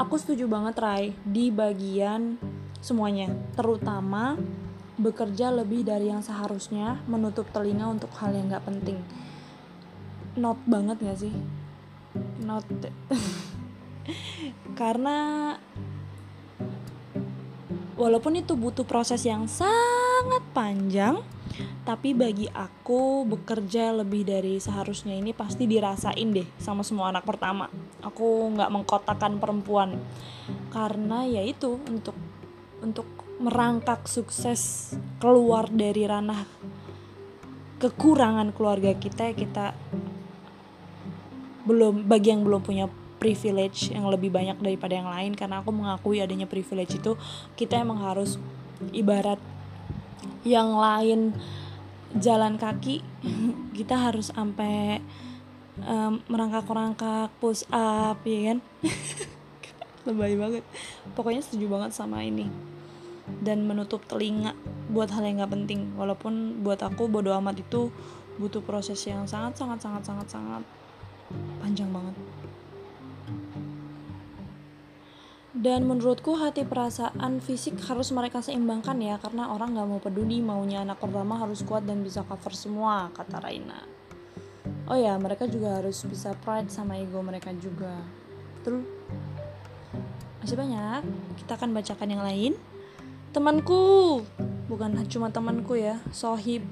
Aku 0.00 0.16
setuju 0.16 0.48
banget 0.48 0.76
Rai 0.80 1.12
di 1.26 1.52
bagian 1.52 2.40
semuanya, 2.80 3.28
terutama 3.52 4.40
bekerja 4.96 5.52
lebih 5.52 5.84
dari 5.84 6.08
yang 6.08 6.24
seharusnya, 6.24 7.00
menutup 7.04 7.48
telinga 7.52 7.88
untuk 7.88 8.12
hal 8.20 8.32
yang 8.32 8.48
gak 8.48 8.64
penting. 8.64 9.00
Not 10.36 10.60
banget 10.64 10.96
gak 11.00 11.18
sih? 11.20 11.34
Not 12.40 12.64
karena 14.80 15.16
walaupun 18.00 18.40
itu 18.40 18.56
butuh 18.56 18.88
proses 18.88 19.28
yang 19.28 19.44
sangat 19.44 20.40
panjang, 20.56 21.20
tapi 21.80 22.12
bagi 22.12 22.44
aku 22.52 23.24
bekerja 23.24 23.96
lebih 23.96 24.28
dari 24.28 24.60
seharusnya 24.60 25.16
ini 25.16 25.32
pasti 25.32 25.64
dirasain 25.64 26.28
deh 26.28 26.44
sama 26.60 26.84
semua 26.84 27.08
anak 27.08 27.24
pertama. 27.24 27.72
Aku 28.04 28.52
nggak 28.52 28.68
mengkotakan 28.68 29.40
perempuan. 29.40 29.96
Karena 30.68 31.24
ya 31.24 31.40
itu 31.40 31.80
untuk 31.88 32.16
untuk 32.84 33.08
merangkak 33.40 34.04
sukses 34.04 34.92
keluar 35.16 35.72
dari 35.72 36.04
ranah 36.04 36.44
kekurangan 37.80 38.52
keluarga 38.52 38.92
kita 38.92 39.32
kita 39.32 39.72
belum 41.64 42.04
bagi 42.04 42.28
yang 42.36 42.44
belum 42.44 42.60
punya 42.60 42.92
privilege 43.16 43.88
yang 43.88 44.04
lebih 44.08 44.28
banyak 44.28 44.60
daripada 44.60 45.00
yang 45.00 45.08
lain. 45.08 45.32
Karena 45.32 45.64
aku 45.64 45.72
mengakui 45.72 46.20
adanya 46.20 46.44
privilege 46.44 47.00
itu 47.00 47.16
kita 47.56 47.80
emang 47.80 48.04
harus 48.04 48.36
ibarat 48.92 49.40
yang 50.44 50.76
lain 50.76 51.36
jalan 52.18 52.58
kaki 52.58 53.04
kita 53.78 53.94
harus 54.10 54.34
sampai 54.34 54.98
um, 55.86 56.18
merangkak-rangkak 56.26 57.30
push 57.38 57.62
up 57.70 58.18
ya 58.26 58.54
kan? 58.54 58.58
Lebay 60.08 60.34
banget. 60.34 60.64
Pokoknya 61.12 61.44
setuju 61.44 61.70
banget 61.70 61.92
sama 61.92 62.24
ini. 62.24 62.48
Dan 63.30 63.68
menutup 63.68 64.02
telinga 64.10 64.56
buat 64.90 65.12
hal 65.12 65.22
yang 65.22 65.44
gak 65.44 65.54
penting. 65.54 65.94
Walaupun 65.94 66.64
buat 66.66 66.80
aku 66.82 67.06
bodo 67.06 67.30
amat 67.36 67.62
itu 67.62 67.92
butuh 68.40 68.64
proses 68.64 68.96
yang 69.04 69.28
sangat 69.28 69.52
sangat 69.60 69.84
sangat 69.84 70.02
sangat 70.08 70.26
sangat 70.32 70.62
panjang 71.60 71.92
banget 71.92 72.16
dan 75.60 75.84
menurutku 75.84 76.40
hati 76.40 76.64
perasaan 76.64 77.36
fisik 77.44 77.76
harus 77.84 78.08
mereka 78.16 78.40
seimbangkan 78.40 78.96
ya 78.96 79.20
karena 79.20 79.52
orang 79.52 79.76
nggak 79.76 79.88
mau 79.92 80.00
peduli 80.00 80.40
maunya 80.40 80.80
anak 80.80 80.96
pertama 80.96 81.36
harus 81.36 81.60
kuat 81.68 81.84
dan 81.84 82.00
bisa 82.00 82.24
cover 82.24 82.56
semua 82.56 83.12
kata 83.12 83.44
Raina. 83.44 83.84
Oh 84.88 84.96
ya 84.96 85.20
mereka 85.20 85.44
juga 85.44 85.76
harus 85.76 86.00
bisa 86.08 86.32
pride 86.40 86.72
sama 86.72 86.96
ego 86.96 87.20
mereka 87.20 87.52
juga. 87.60 87.92
Betul? 88.56 88.88
Masih 90.40 90.56
banyak? 90.56 91.04
Kita 91.44 91.60
akan 91.60 91.76
bacakan 91.76 92.08
yang 92.08 92.24
lain. 92.24 92.52
Temanku. 93.36 94.24
Bukan 94.64 94.96
cuma 95.12 95.28
temanku 95.28 95.76
ya 95.76 96.00
sohib. 96.08 96.64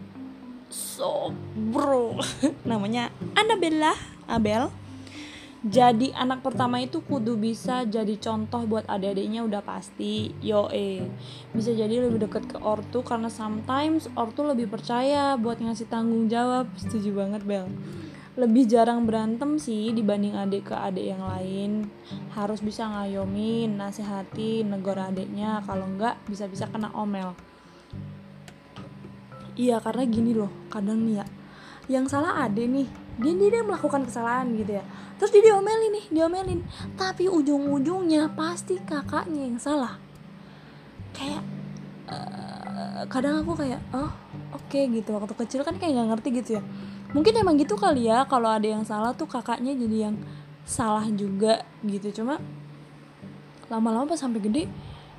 So 0.73 1.37
bro. 1.53 2.17
Namanya 2.71 3.13
Annabella. 3.37 3.93
Abel 4.29 4.69
jadi 5.59 6.15
anak 6.15 6.47
pertama 6.47 6.79
itu 6.79 7.03
kudu 7.03 7.35
bisa 7.35 7.83
jadi 7.83 8.15
contoh 8.23 8.63
buat 8.63 8.87
adik-adiknya 8.87 9.43
udah 9.43 9.59
pasti. 9.67 10.31
Yo 10.39 10.71
eh 10.71 11.03
bisa 11.51 11.75
jadi 11.75 11.99
lebih 11.99 12.31
deket 12.31 12.47
ke 12.47 12.63
ortu 12.63 13.03
karena 13.03 13.27
sometimes 13.27 14.07
ortu 14.15 14.47
lebih 14.47 14.71
percaya 14.71 15.35
buat 15.35 15.59
ngasih 15.59 15.91
tanggung 15.91 16.31
jawab. 16.31 16.71
Setuju 16.79 17.11
banget 17.11 17.43
Bel. 17.43 17.67
Lebih 18.39 18.71
jarang 18.71 19.03
berantem 19.03 19.59
sih 19.59 19.91
dibanding 19.91 20.39
adik 20.39 20.71
ke 20.71 20.79
adik 20.79 21.11
yang 21.11 21.27
lain. 21.27 21.91
Harus 22.39 22.63
bisa 22.63 22.87
ngayomin 22.87 23.75
nasihati 23.75 24.63
negor 24.63 25.03
adiknya. 25.03 25.59
Kalau 25.67 25.91
enggak 25.91 26.23
bisa-bisa 26.31 26.71
kena 26.71 26.95
omel. 26.95 27.35
Iya 29.59 29.83
karena 29.83 30.07
gini 30.07 30.39
loh 30.39 30.55
kadang 30.71 31.03
nih 31.03 31.19
ya 31.19 31.27
yang 31.91 32.07
salah 32.07 32.47
adik 32.47 32.71
nih 32.71 33.08
dia 33.19 33.35
dia 33.35 33.63
melakukan 33.67 34.07
kesalahan 34.07 34.55
gitu 34.55 34.79
ya. 34.79 34.85
Terus 35.19 35.31
dia 35.35 35.43
diomelin 35.51 35.91
nih 35.91 36.07
diomelin. 36.15 36.61
Tapi 36.95 37.27
ujung-ujungnya 37.27 38.31
pasti 38.39 38.79
kakaknya 38.79 39.51
yang 39.51 39.59
salah. 39.59 39.99
Kayak 41.11 41.43
uh, 42.07 43.03
kadang 43.11 43.43
aku 43.43 43.59
kayak 43.59 43.83
oh 43.91 44.07
oke 44.55 44.71
okay, 44.71 44.87
gitu. 44.87 45.19
Waktu 45.19 45.35
kecil 45.35 45.67
kan 45.67 45.75
kayak 45.77 45.99
nggak 45.99 46.09
ngerti 46.15 46.29
gitu 46.39 46.51
ya. 46.59 46.63
Mungkin 47.11 47.35
emang 47.41 47.59
gitu 47.59 47.75
kali 47.75 48.07
ya 48.07 48.23
kalau 48.29 48.53
ada 48.53 48.69
yang 48.69 48.87
salah 48.87 49.11
tuh 49.17 49.27
kakaknya 49.27 49.75
jadi 49.75 50.13
yang 50.13 50.17
salah 50.63 51.05
juga 51.11 51.67
gitu. 51.83 52.23
Cuma 52.23 52.39
lama-lama 53.67 54.09
pas 54.09 54.21
sampai 54.21 54.41
gede 54.41 54.71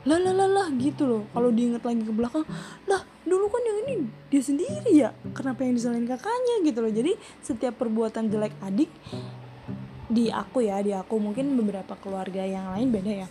lah 0.08 0.15
lah 0.15 0.32
lah 0.32 0.48
lah 0.48 0.68
gitu 0.79 1.03
loh. 1.03 1.27
Kalau 1.36 1.51
diinget 1.51 1.84
lagi 1.84 2.03
ke 2.08 2.13
belakang 2.15 2.48
lah 2.88 3.03
dulu 3.39 3.48
kan 3.55 3.63
yang 3.63 3.79
ini 3.88 3.96
dia 4.27 4.43
sendiri 4.43 4.91
ya. 4.91 5.10
Kenapa 5.31 5.63
yang 5.63 5.79
disalahin 5.79 6.03
kakaknya 6.03 6.55
gitu 6.67 6.84
loh. 6.84 6.91
Jadi 6.91 7.15
setiap 7.39 7.79
perbuatan 7.79 8.27
jelek 8.27 8.51
adik 8.60 8.91
di 10.12 10.27
aku 10.27 10.67
ya 10.67 10.84
di 10.84 10.91
aku 10.91 11.15
mungkin 11.24 11.55
beberapa 11.55 11.96
keluarga 12.03 12.43
yang 12.43 12.75
lain 12.75 12.91
beda 12.91 13.12
ya. 13.24 13.27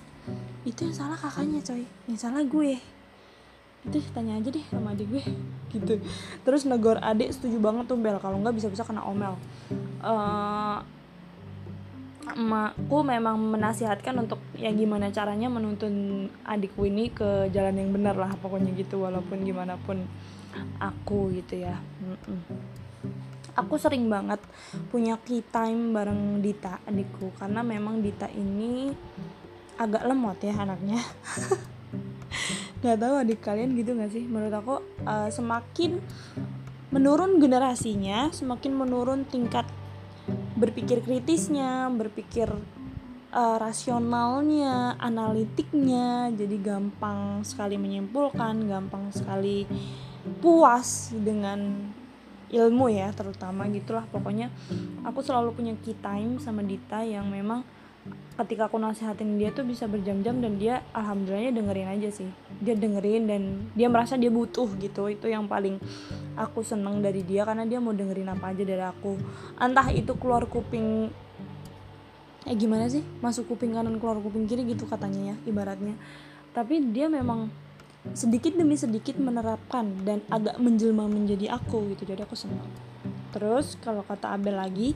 Itu 0.64 0.88
yang 0.88 0.96
salah 0.96 1.20
kakaknya 1.20 1.60
coy. 1.60 1.84
Yang 2.08 2.18
salah 2.24 2.40
gue. 2.40 2.80
Itu 3.84 4.00
tanya 4.16 4.40
aja 4.40 4.48
deh 4.48 4.64
sama 4.72 4.96
adik 4.96 5.12
gue 5.12 5.24
gitu. 5.76 6.00
Terus 6.40 6.64
negor 6.64 6.96
adik 7.04 7.36
setuju 7.36 7.60
banget 7.60 7.84
tuh 7.84 8.00
bel. 8.00 8.16
Kalau 8.16 8.40
nggak 8.40 8.56
bisa 8.56 8.72
bisa 8.72 8.88
kena 8.88 9.04
omel. 9.04 9.36
Uh, 10.00 10.80
emakku 12.36 13.00
memang 13.06 13.38
menasihatkan 13.38 14.16
untuk 14.18 14.42
ya 14.58 14.68
gimana 14.74 15.08
caranya 15.08 15.46
menuntun 15.48 16.26
adikku 16.44 16.84
ini 16.84 17.08
ke 17.12 17.48
jalan 17.54 17.78
yang 17.78 17.90
benar 17.94 18.16
lah 18.18 18.32
pokoknya 18.36 18.74
gitu 18.76 19.04
walaupun 19.04 19.44
gimana 19.46 19.78
pun 19.80 20.04
aku 20.82 21.32
gitu 21.32 21.62
ya. 21.62 21.78
Aku 23.58 23.74
sering 23.78 24.06
banget 24.06 24.38
punya 24.92 25.18
key 25.22 25.42
time 25.48 25.94
bareng 25.94 26.42
Dita 26.44 26.78
adikku 26.86 27.34
karena 27.38 27.64
memang 27.64 28.02
Dita 28.02 28.30
ini 28.30 28.92
agak 29.78 30.04
lemot 30.04 30.38
ya 30.42 30.54
anaknya. 30.58 30.98
Nggak 32.82 32.98
tahu 33.02 33.14
adik 33.18 33.40
kalian 33.42 33.74
gitu 33.74 33.90
nggak 33.98 34.12
sih? 34.14 34.22
Menurut 34.22 34.54
aku 34.54 34.78
uh, 35.02 35.26
semakin 35.34 35.98
menurun 36.88 37.36
generasinya 37.36 38.32
semakin 38.32 38.72
menurun 38.72 39.28
tingkat 39.28 39.68
berpikir 40.58 41.00
kritisnya 41.06 41.86
berpikir 41.94 42.50
uh, 43.30 43.56
rasionalnya 43.62 44.98
analitiknya 44.98 46.34
jadi 46.34 46.56
gampang 46.58 47.46
sekali 47.46 47.78
menyimpulkan 47.78 48.66
gampang 48.66 49.14
sekali 49.14 49.64
puas 50.42 51.14
dengan 51.14 51.88
ilmu 52.48 52.88
ya 52.88 53.12
terutama 53.12 53.68
gitulah. 53.68 54.04
Pokoknya 54.08 54.48
aku 55.04 55.20
selalu 55.20 55.52
punya 55.54 55.74
key 55.84 55.96
time 56.00 56.40
sama 56.40 56.64
Dita 56.64 57.04
yang 57.04 57.28
memang 57.28 57.62
ketika 58.38 58.70
aku 58.70 58.78
nasihatin 58.78 59.34
dia 59.34 59.50
tuh 59.50 59.66
bisa 59.66 59.90
berjam-jam 59.90 60.38
dan 60.38 60.62
dia 60.62 60.86
alhamdulillahnya 60.94 61.52
dengerin 61.58 61.88
aja 61.98 62.08
sih. 62.14 62.30
Dia 62.62 62.78
dengerin 62.78 63.26
dan 63.26 63.42
dia 63.74 63.90
merasa 63.90 64.14
dia 64.14 64.30
butuh 64.30 64.70
gitu. 64.78 65.10
Itu 65.10 65.26
yang 65.26 65.50
paling 65.50 65.82
aku 66.38 66.62
seneng 66.62 67.02
dari 67.02 67.26
dia 67.26 67.42
karena 67.42 67.66
dia 67.66 67.82
mau 67.82 67.90
dengerin 67.90 68.30
apa 68.30 68.54
aja 68.54 68.62
dari 68.62 68.84
aku. 68.84 69.18
Entah 69.58 69.90
itu 69.90 70.14
keluar 70.14 70.46
kuping 70.46 71.10
eh 72.46 72.54
gimana 72.54 72.86
sih? 72.86 73.02
Masuk 73.18 73.50
kuping 73.50 73.74
kanan 73.74 73.98
keluar 73.98 74.22
kuping 74.22 74.46
kiri 74.46 74.62
gitu 74.70 74.86
katanya 74.86 75.34
ya 75.34 75.36
ibaratnya. 75.50 75.98
Tapi 76.54 76.94
dia 76.94 77.10
memang 77.10 77.50
sedikit 78.14 78.54
demi 78.54 78.78
sedikit 78.78 79.18
menerapkan 79.18 80.06
dan 80.06 80.22
agak 80.30 80.56
menjelma 80.62 81.10
menjadi 81.10 81.58
aku 81.58 81.90
gitu. 81.92 82.06
Jadi 82.06 82.22
aku 82.22 82.38
senang 82.38 82.87
terus 83.30 83.76
kalau 83.80 84.04
kata 84.04 84.34
Abel 84.34 84.56
lagi 84.58 84.92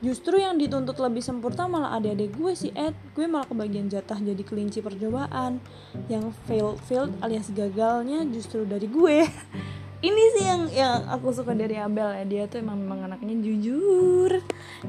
justru 0.00 0.40
yang 0.40 0.56
dituntut 0.60 0.96
lebih 1.00 1.20
sempurna 1.24 1.68
malah 1.68 1.90
adik-adik 1.96 2.34
gue 2.36 2.52
sih 2.52 2.72
Ed. 2.76 2.96
Gue 3.12 3.24
malah 3.30 3.48
kebagian 3.48 3.88
jatah 3.88 4.18
jadi 4.18 4.42
kelinci 4.42 4.80
percobaan. 4.80 5.62
Yang 6.08 6.36
fail 6.48 6.76
failed 6.86 7.12
alias 7.24 7.48
gagalnya 7.52 8.24
justru 8.28 8.64
dari 8.68 8.88
gue. 8.88 9.24
Ini 10.08 10.22
sih 10.36 10.44
yang 10.44 10.62
yang 10.68 10.98
aku 11.08 11.32
suka 11.32 11.56
dari 11.56 11.80
Abel 11.80 12.12
ya. 12.12 12.24
Dia 12.28 12.42
tuh 12.48 12.60
emang 12.60 12.76
memang 12.76 13.08
anaknya 13.08 13.36
jujur 13.40 14.42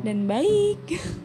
dan 0.03 0.27
baik. 0.27 0.83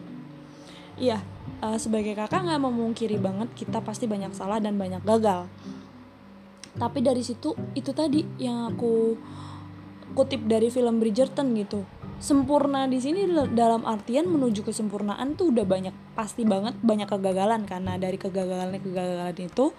Iya 1.01 1.17
uh, 1.61 1.79
sebagai 1.81 2.17
kakak 2.17 2.45
nggak 2.45 2.63
memungkiri 2.63 3.21
banget 3.21 3.49
kita 3.53 3.85
pasti 3.85 4.09
banyak 4.09 4.33
salah 4.33 4.59
dan 4.59 4.77
banyak 4.81 5.05
gagal. 5.05 5.47
Tapi 6.79 6.99
dari 7.03 7.21
situ 7.21 7.53
itu 7.77 7.91
tadi 7.91 8.25
yang 8.41 8.71
aku 8.73 9.19
kutip 10.13 10.45
dari 10.47 10.69
film 10.69 10.99
Bridgerton 10.99 11.55
gitu. 11.57 11.87
Sempurna 12.21 12.85
di 12.85 13.01
sini 13.01 13.25
dalam 13.57 13.89
artian 13.89 14.29
menuju 14.29 14.61
kesempurnaan 14.61 15.41
tuh 15.41 15.57
udah 15.57 15.65
banyak 15.65 15.95
pasti 16.13 16.45
banget 16.45 16.77
banyak 16.85 17.09
kegagalan. 17.09 17.65
Karena 17.65 17.97
dari 17.97 18.21
kegagalan 18.21 18.77
kegagalan 18.77 19.33
itu 19.41 19.73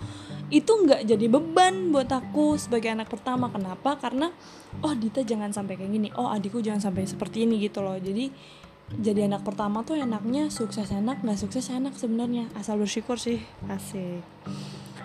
itu 0.49 0.71
nggak 0.71 1.05
jadi 1.05 1.25
beban 1.29 1.93
buat 1.93 2.09
aku 2.09 2.57
sebagai 2.57 2.89
anak 2.89 3.13
pertama. 3.13 3.53
Kenapa? 3.53 4.01
Karena 4.01 4.33
oh 4.81 4.93
Dita 4.97 5.21
jangan 5.21 5.53
sampai 5.53 5.77
kayak 5.77 5.91
gini. 5.93 6.09
Oh 6.17 6.33
adikku 6.33 6.59
jangan 6.65 6.91
sampai 6.91 7.05
seperti 7.05 7.45
ini 7.45 7.61
gitu 7.61 7.85
loh. 7.85 7.95
Jadi 8.01 8.33
jadi 8.91 9.29
anak 9.29 9.47
pertama 9.47 9.85
tuh 9.87 9.95
enaknya 9.95 10.51
sukses 10.51 10.89
enak 10.91 11.21
nggak 11.21 11.37
sukses 11.37 11.69
enak 11.69 11.93
sebenarnya. 11.93 12.49
Asal 12.57 12.81
bersyukur 12.81 13.21
sih. 13.21 13.39
Asik 13.69 14.25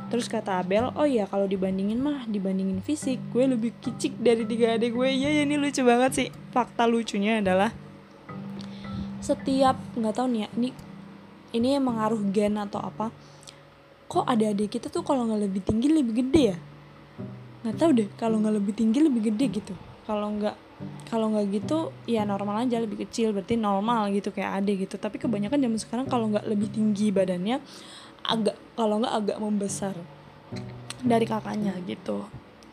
Terus 0.06 0.30
kata 0.30 0.62
Abel, 0.62 0.94
oh 0.94 1.02
iya 1.02 1.26
kalau 1.26 1.50
dibandingin 1.50 1.98
mah 1.98 2.30
dibandingin 2.30 2.78
fisik, 2.78 3.18
gue 3.34 3.42
lebih 3.42 3.74
kicik 3.82 4.14
dari 4.22 4.46
tiga 4.46 4.78
adik 4.78 4.94
gue. 4.94 5.08
Iya 5.10 5.30
ya 5.34 5.42
ini 5.42 5.58
lucu 5.58 5.82
banget 5.82 6.10
sih. 6.14 6.28
Fakta 6.54 6.86
lucunya 6.86 7.42
adalah 7.42 7.74
setiap 9.18 9.74
nggak 9.98 10.14
tahu 10.14 10.26
nih 10.30 10.40
ya, 10.46 10.48
ini 10.54 10.68
ini 11.50 11.68
emang 11.74 11.98
ngaruh 11.98 12.22
gen 12.30 12.54
atau 12.62 12.78
apa. 12.78 13.10
Kok 14.06 14.22
ada 14.22 14.54
adik 14.54 14.78
kita 14.78 14.86
tuh 14.86 15.02
kalau 15.02 15.26
nggak 15.26 15.50
lebih 15.50 15.62
tinggi 15.66 15.90
lebih 15.90 16.22
gede 16.22 16.42
ya? 16.54 16.56
Nggak 17.66 17.76
tahu 17.76 17.90
deh. 17.90 18.08
Kalau 18.14 18.38
nggak 18.38 18.54
lebih 18.62 18.72
tinggi 18.78 19.02
lebih 19.02 19.34
gede 19.34 19.46
gitu. 19.58 19.74
Kalau 20.06 20.30
nggak 20.30 20.66
kalau 21.08 21.32
nggak 21.32 21.46
gitu 21.56 21.88
ya 22.04 22.28
normal 22.28 22.68
aja 22.68 22.76
lebih 22.76 23.08
kecil 23.08 23.32
berarti 23.32 23.56
normal 23.56 24.12
gitu 24.12 24.28
kayak 24.28 24.60
adik 24.60 24.84
gitu 24.84 25.00
tapi 25.00 25.16
kebanyakan 25.16 25.56
zaman 25.56 25.78
sekarang 25.80 26.06
kalau 26.06 26.28
nggak 26.28 26.44
lebih 26.44 26.68
tinggi 26.68 27.08
badannya 27.08 27.64
agak 28.26 28.56
kalau 28.74 29.00
nggak 29.00 29.14
agak 29.14 29.38
membesar 29.38 29.94
dari 31.00 31.24
kakaknya 31.24 31.74
gitu. 31.86 32.26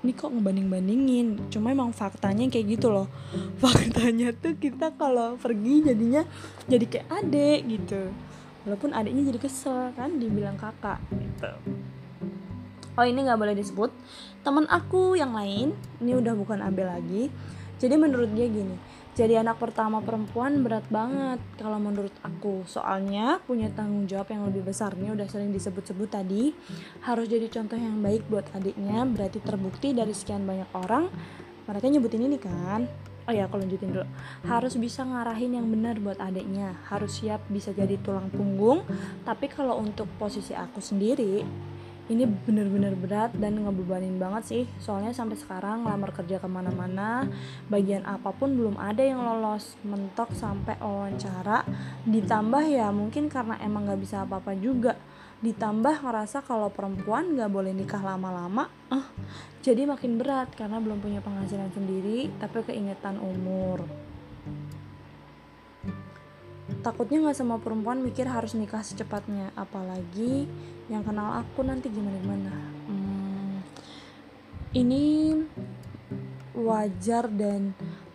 Ini 0.04 0.12
kok 0.20 0.36
ngebanding 0.36 0.68
bandingin 0.68 1.28
cuma 1.48 1.72
emang 1.72 1.96
faktanya 1.96 2.52
kayak 2.52 2.76
gitu 2.76 2.92
loh. 2.92 3.08
Faktanya 3.64 4.36
tuh 4.36 4.60
kita 4.60 4.92
kalau 5.00 5.40
pergi 5.40 5.88
jadinya 5.88 6.28
jadi 6.68 6.86
kayak 6.90 7.08
adek 7.24 7.60
gitu. 7.72 8.02
Walaupun 8.68 8.92
adiknya 8.92 9.32
jadi 9.32 9.40
kesel 9.40 9.96
kan 9.96 10.20
dibilang 10.20 10.60
kakak 10.60 11.00
gitu. 11.16 11.52
Oh 13.00 13.06
ini 13.08 13.24
nggak 13.24 13.40
boleh 13.40 13.56
disebut. 13.56 13.90
Teman 14.44 14.68
aku 14.68 15.16
yang 15.16 15.32
lain 15.32 15.72
ini 16.04 16.12
udah 16.20 16.36
bukan 16.36 16.60
Abel 16.60 16.92
lagi. 16.92 17.32
Jadi 17.80 17.96
menurut 17.96 18.32
dia 18.36 18.48
gini 18.52 18.93
jadi 19.14 19.46
anak 19.46 19.62
pertama 19.62 20.02
perempuan 20.02 20.66
berat 20.66 20.86
banget 20.90 21.38
kalau 21.62 21.78
menurut 21.78 22.14
aku 22.26 22.66
soalnya 22.66 23.38
punya 23.46 23.70
tanggung 23.70 24.10
jawab 24.10 24.34
yang 24.34 24.50
lebih 24.50 24.66
besar 24.66 24.98
ini 24.98 25.14
udah 25.14 25.30
sering 25.30 25.54
disebut-sebut 25.54 26.10
tadi 26.10 26.50
harus 27.06 27.30
jadi 27.30 27.46
contoh 27.50 27.78
yang 27.78 28.02
baik 28.02 28.26
buat 28.26 28.50
adiknya 28.58 29.06
berarti 29.06 29.38
terbukti 29.42 29.94
dari 29.94 30.18
sekian 30.18 30.50
banyak 30.50 30.70
orang 30.74 31.14
mereka 31.70 31.86
nyebutin 31.88 32.26
ini 32.26 32.38
kan 32.42 32.90
Oh 33.24 33.32
ya, 33.32 33.48
aku 33.48 33.56
lanjutin 33.56 33.96
dulu. 33.96 34.04
Harus 34.44 34.76
bisa 34.76 35.08
ngarahin 35.08 35.56
yang 35.56 35.72
benar 35.72 35.96
buat 35.96 36.20
adiknya. 36.20 36.76
Harus 36.92 37.24
siap 37.24 37.40
bisa 37.48 37.72
jadi 37.72 37.96
tulang 38.04 38.28
punggung. 38.28 38.84
Tapi 39.24 39.48
kalau 39.48 39.80
untuk 39.80 40.12
posisi 40.20 40.52
aku 40.52 40.84
sendiri, 40.84 41.40
ini 42.12 42.28
bener-bener 42.28 42.96
berat 43.00 43.32
dan 43.40 43.64
ngebebanin 43.64 44.20
banget 44.20 44.44
sih. 44.44 44.64
Soalnya 44.82 45.16
sampai 45.16 45.40
sekarang 45.40 45.88
lamar 45.88 46.12
kerja 46.12 46.42
ke 46.42 46.48
mana-mana 46.50 47.28
bagian 47.72 48.04
apa 48.04 48.36
pun 48.36 48.56
belum 48.56 48.76
ada 48.76 49.00
yang 49.00 49.24
lolos. 49.24 49.80
Mentok 49.88 50.36
sampai 50.36 50.76
wawancara. 50.84 51.64
Ditambah 52.04 52.64
ya 52.68 52.92
mungkin 52.92 53.32
karena 53.32 53.56
emang 53.64 53.88
gak 53.88 54.02
bisa 54.04 54.28
apa-apa 54.28 54.52
juga. 54.60 55.00
Ditambah 55.40 56.04
ngerasa 56.04 56.44
kalau 56.44 56.72
perempuan 56.72 57.40
gak 57.40 57.52
boleh 57.52 57.72
nikah 57.72 58.00
lama-lama 58.00 58.68
ah 58.94 59.10
jadi 59.66 59.90
makin 59.90 60.22
berat 60.22 60.54
karena 60.54 60.78
belum 60.78 61.02
punya 61.02 61.18
penghasilan 61.26 61.74
sendiri 61.74 62.30
tapi 62.38 62.62
keingetan 62.62 63.18
umur 63.18 63.82
takutnya 66.86 67.28
nggak 67.28 67.38
sama 67.38 67.60
perempuan 67.60 68.00
mikir 68.00 68.24
harus 68.28 68.56
nikah 68.56 68.84
secepatnya 68.84 69.52
apalagi 69.60 70.48
yang 70.88 71.04
kenal 71.04 71.44
aku 71.44 71.64
nanti 71.64 71.92
gimana 71.92 72.18
gimana 72.24 72.54
hmm, 72.88 73.56
ini 74.80 75.36
wajar 76.54 77.28
dan 77.28 77.74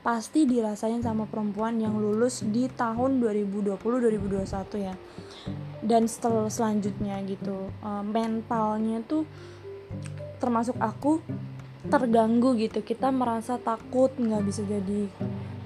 pasti 0.08 0.46
dirasain 0.48 1.04
sama 1.04 1.28
perempuan 1.28 1.76
yang 1.82 1.98
lulus 1.98 2.40
di 2.46 2.70
tahun 2.70 3.20
2020-2021 3.20 4.88
ya. 4.88 4.94
Dan 5.84 6.08
setelah 6.08 6.48
selanjutnya 6.48 7.20
gitu 7.28 7.68
uh, 7.84 8.00
mentalnya 8.00 9.04
tuh 9.04 9.28
termasuk 10.40 10.80
aku 10.80 11.20
terganggu 11.92 12.56
gitu. 12.56 12.80
Kita 12.80 13.12
merasa 13.12 13.60
takut 13.60 14.14
nggak 14.16 14.42
bisa 14.48 14.62
jadi 14.64 15.10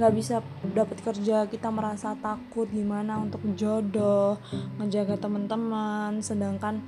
nggak 0.01 0.13
bisa 0.17 0.41
dapat 0.73 0.99
kerja 1.05 1.45
kita 1.49 1.69
merasa 1.69 2.17
takut 2.17 2.65
gimana 2.73 3.21
untuk 3.21 3.45
jodoh 3.57 4.41
menjaga 4.81 5.21
teman-teman. 5.21 6.21
Sedangkan 6.25 6.81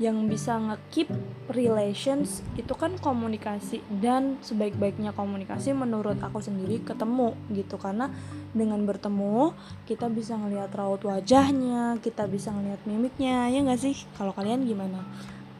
yang 0.00 0.32
bisa 0.32 0.56
ngekeep 0.56 1.12
relations 1.52 2.40
itu 2.56 2.72
kan 2.72 2.96
komunikasi 2.96 3.84
dan 4.00 4.40
sebaik-baiknya 4.40 5.12
komunikasi 5.12 5.76
menurut 5.76 6.16
aku 6.24 6.40
sendiri 6.40 6.80
ketemu 6.80 7.36
gitu. 7.52 7.76
Karena 7.76 8.08
dengan 8.56 8.80
bertemu 8.88 9.52
kita 9.84 10.08
bisa 10.08 10.40
ngelihat 10.40 10.72
raut 10.72 11.04
wajahnya 11.04 12.00
kita 12.00 12.24
bisa 12.26 12.48
ngelihat 12.48 12.80
mimiknya 12.88 13.52
ya 13.52 13.60
nggak 13.60 13.80
sih? 13.80 13.96
Kalau 14.16 14.32
kalian 14.32 14.64
gimana? 14.64 15.04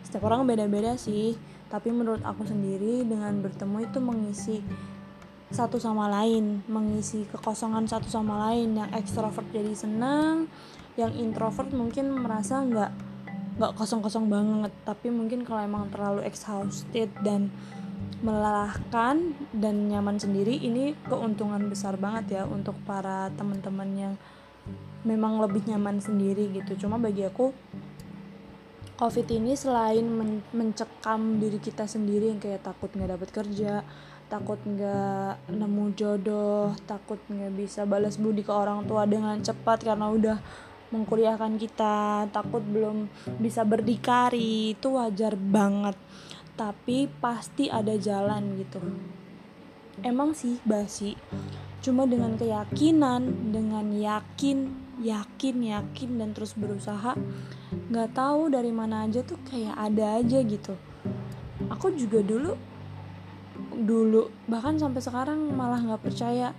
Setiap 0.05 0.25
orang 0.25 0.49
beda-beda 0.49 0.97
sih. 0.97 1.37
Tapi 1.71 1.95
menurut 1.95 2.25
aku 2.27 2.43
sendiri 2.43 3.07
dengan 3.07 3.39
bertemu 3.45 3.77
itu 3.87 3.99
mengisi 4.03 4.57
satu 5.51 5.83
sama 5.83 6.07
lain 6.07 6.63
mengisi 6.71 7.27
kekosongan 7.27 7.87
satu 7.91 8.07
sama 8.07 8.51
lain. 8.51 8.79
Yang 8.79 8.91
ekstrovert 9.03 9.47
jadi 9.51 9.75
senang 9.75 10.47
yang 10.99 11.15
introvert 11.15 11.71
mungkin 11.71 12.11
merasa 12.11 12.63
nggak 12.63 12.91
nggak 13.59 13.73
kosong-kosong 13.77 14.31
banget. 14.31 14.73
Tapi 14.87 15.11
mungkin 15.11 15.43
kalau 15.43 15.63
emang 15.67 15.91
terlalu 15.91 16.25
exhausted 16.25 17.11
dan 17.27 17.51
melelahkan 18.21 19.33
dan 19.57 19.89
nyaman 19.89 20.21
sendiri 20.21 20.53
ini 20.53 20.93
keuntungan 21.09 21.73
besar 21.73 21.97
banget 21.97 22.41
ya 22.41 22.43
untuk 22.45 22.77
para 22.85 23.33
teman-teman 23.35 23.91
yang 23.97 24.15
memang 25.09 25.41
lebih 25.41 25.65
nyaman 25.67 25.99
sendiri 25.99 26.53
gitu. 26.53 26.87
Cuma 26.87 27.01
bagi 27.01 27.25
aku 27.25 27.53
covid 29.01 29.25
ini 29.33 29.57
selain 29.57 30.05
men 30.05 30.45
mencekam 30.53 31.41
diri 31.41 31.57
kita 31.57 31.89
sendiri 31.89 32.29
yang 32.29 32.37
kayak 32.37 32.61
takut 32.61 32.93
nggak 32.93 33.17
dapat 33.17 33.29
kerja 33.33 33.81
takut 34.31 34.63
nggak 34.63 35.51
nemu 35.51 35.85
jodoh 35.99 36.71
takut 36.87 37.19
nggak 37.27 37.51
bisa 37.59 37.83
balas 37.83 38.15
budi 38.15 38.47
ke 38.47 38.55
orang 38.55 38.87
tua 38.87 39.03
dengan 39.03 39.43
cepat 39.43 39.83
karena 39.83 40.07
udah 40.07 40.39
mengkuliahkan 40.91 41.55
kita 41.59 42.27
takut 42.35 42.63
belum 42.63 43.07
bisa 43.39 43.63
berdikari 43.63 44.75
itu 44.75 44.95
wajar 44.95 45.39
banget. 45.39 45.95
Tapi 46.59 47.09
pasti 47.23 47.71
ada 47.71 47.95
jalan 47.97 48.59
gitu. 48.59 48.83
Emang 50.03 50.35
sih 50.35 50.59
basi 50.67 51.17
cuma 51.81 52.05
dengan 52.05 52.37
keyakinan 52.37 53.51
dengan 53.57 53.89
yakin 53.89 54.69
yakin 55.01 55.57
yakin 55.65 56.11
dan 56.21 56.37
terus 56.37 56.53
berusaha 56.53 57.17
nggak 57.89 58.13
tahu 58.13 58.53
dari 58.53 58.69
mana 58.69 59.09
aja 59.09 59.25
tuh 59.25 59.41
kayak 59.49 59.73
ada 59.75 60.21
aja 60.21 60.39
gitu. 60.45 60.77
Aku 61.73 61.95
juga 61.97 62.21
dulu 62.21 62.70
dulu 63.81 64.29
bahkan 64.45 64.77
sampai 64.77 65.01
sekarang 65.01 65.41
malah 65.57 65.81
nggak 65.81 66.03
percaya. 66.05 66.53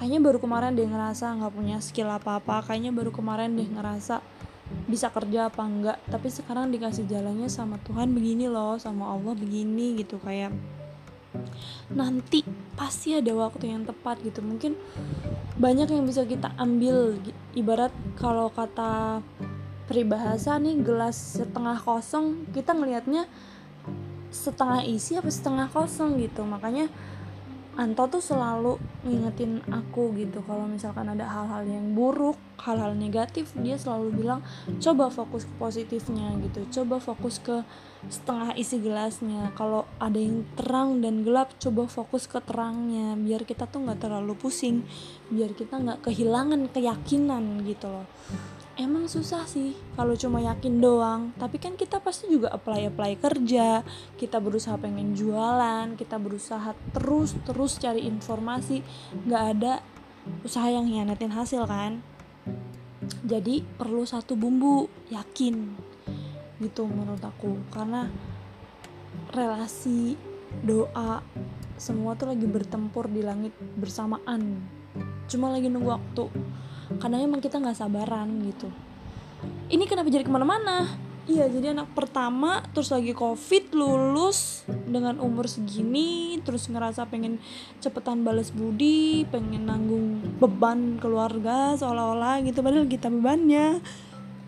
Kayaknya 0.00 0.20
baru 0.24 0.38
kemarin 0.40 0.72
deh 0.74 0.88
ngerasa 0.88 1.36
nggak 1.38 1.52
punya 1.52 1.76
skill 1.78 2.10
apa 2.10 2.40
apa 2.40 2.64
kayaknya 2.64 2.90
baru 2.90 3.12
kemarin 3.12 3.54
deh 3.54 3.68
ngerasa 3.68 4.24
bisa 4.88 5.12
kerja 5.12 5.52
apa 5.52 5.62
enggak 5.68 5.98
tapi 6.08 6.32
sekarang 6.32 6.72
dikasih 6.72 7.04
jalannya 7.04 7.46
sama 7.52 7.76
Tuhan 7.84 8.08
begini 8.16 8.48
loh 8.48 8.80
sama 8.80 9.12
Allah 9.12 9.36
begini 9.36 10.00
gitu 10.00 10.16
kayak 10.16 10.48
nanti 11.92 12.40
pasti 12.76 13.16
ada 13.16 13.32
waktu 13.32 13.72
yang 13.72 13.84
tepat 13.84 14.20
gitu. 14.24 14.40
Mungkin 14.44 14.76
banyak 15.56 15.88
yang 15.92 16.04
bisa 16.08 16.24
kita 16.24 16.52
ambil 16.56 17.16
ibarat 17.52 17.92
kalau 18.16 18.48
kata 18.48 19.20
peribahasa 19.88 20.56
nih 20.56 20.80
gelas 20.80 21.40
setengah 21.40 21.76
kosong 21.80 22.48
kita 22.56 22.72
ngelihatnya 22.72 23.28
setengah 24.32 24.82
isi 24.88 25.20
apa 25.20 25.28
setengah 25.28 25.68
kosong 25.68 26.18
gitu. 26.18 26.42
Makanya 26.42 26.88
Anto 27.72 28.04
tuh 28.04 28.20
selalu 28.20 28.76
ngingetin 29.00 29.64
aku 29.72 30.12
gitu. 30.20 30.44
Kalau 30.44 30.68
misalkan 30.68 31.08
ada 31.08 31.24
hal-hal 31.24 31.64
yang 31.64 31.96
buruk, 31.96 32.36
hal-hal 32.60 32.92
negatif, 32.92 33.48
dia 33.56 33.80
selalu 33.80 34.12
bilang 34.12 34.44
coba 34.76 35.08
fokus 35.08 35.48
ke 35.48 35.54
positifnya 35.56 36.36
gitu, 36.44 36.68
coba 36.68 37.00
fokus 37.00 37.40
ke 37.40 37.64
setengah 38.12 38.52
isi 38.60 38.76
gelasnya. 38.76 39.56
Kalau 39.56 39.88
ada 39.96 40.20
yang 40.20 40.44
terang 40.52 41.00
dan 41.00 41.24
gelap, 41.24 41.56
coba 41.56 41.88
fokus 41.88 42.28
ke 42.28 42.44
terangnya, 42.44 43.16
biar 43.16 43.48
kita 43.48 43.64
tuh 43.64 43.88
nggak 43.88 44.04
terlalu 44.04 44.36
pusing, 44.36 44.84
biar 45.32 45.56
kita 45.56 45.80
nggak 45.80 46.04
kehilangan 46.04 46.68
keyakinan 46.76 47.64
gitu 47.64 47.88
loh 47.88 48.04
emang 48.80 49.08
susah 49.08 49.44
sih 49.44 49.76
kalau 49.96 50.16
cuma 50.16 50.40
yakin 50.40 50.80
doang. 50.80 51.34
Tapi 51.36 51.56
kan 51.60 51.76
kita 51.76 52.00
pasti 52.00 52.28
juga 52.32 52.52
apply 52.52 52.92
apply 52.92 53.12
kerja 53.20 53.84
kita 54.16 54.38
berusaha 54.38 54.78
pengen 54.80 55.12
jualan 55.12 55.96
kita 55.98 56.16
berusaha 56.16 56.72
terus 56.96 57.36
terus 57.44 57.76
cari 57.76 58.06
informasi. 58.08 58.80
Nggak 59.28 59.44
ada 59.56 59.72
usaha 60.46 60.68
yang 60.70 60.88
hianatin 60.88 61.34
hasil 61.34 61.66
kan? 61.68 62.00
Jadi 63.26 63.62
perlu 63.64 64.06
satu 64.06 64.38
bumbu 64.38 64.86
yakin 65.10 65.74
gitu 66.62 66.86
menurut 66.86 67.22
aku. 67.22 67.58
Karena 67.74 68.06
relasi 69.32 70.14
doa 70.62 71.20
semua 71.76 72.14
tuh 72.14 72.30
lagi 72.30 72.46
bertempur 72.46 73.10
di 73.10 73.26
langit 73.26 73.52
bersamaan. 73.74 74.62
Cuma 75.26 75.50
lagi 75.50 75.66
nunggu 75.66 75.90
waktu 75.90 76.24
karena 77.00 77.22
emang 77.22 77.40
kita 77.40 77.60
nggak 77.62 77.78
sabaran 77.78 78.28
gitu. 78.48 78.68
Ini 79.72 79.84
kenapa 79.88 80.12
jadi 80.12 80.26
ke 80.26 80.32
mana-mana? 80.32 80.86
Iya 81.22 81.46
jadi 81.46 81.70
anak 81.70 81.94
pertama 81.94 82.66
terus 82.74 82.90
lagi 82.90 83.14
covid 83.14 83.70
lulus 83.78 84.66
dengan 84.66 85.22
umur 85.22 85.46
segini 85.46 86.42
terus 86.42 86.66
ngerasa 86.66 87.06
pengen 87.06 87.38
cepetan 87.78 88.26
balas 88.26 88.50
budi 88.50 89.22
pengen 89.30 89.70
nanggung 89.70 90.18
beban 90.42 90.98
keluarga 90.98 91.78
seolah-olah 91.78 92.42
gitu 92.42 92.58
padahal 92.58 92.90
kita 92.90 93.06
bebannya. 93.06 93.78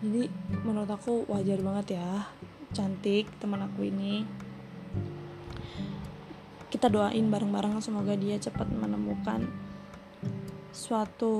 Jadi 0.03 0.27
menurut 0.67 0.91
aku 0.91 1.23
wajar 1.31 1.63
banget 1.63 1.95
ya 1.95 2.27
cantik 2.75 3.31
teman 3.39 3.63
aku 3.63 3.87
ini. 3.87 4.27
Kita 6.67 6.91
doain 6.91 7.31
bareng-bareng 7.31 7.79
semoga 7.79 8.19
dia 8.19 8.35
cepat 8.35 8.67
menemukan 8.67 9.47
suatu 10.75 11.33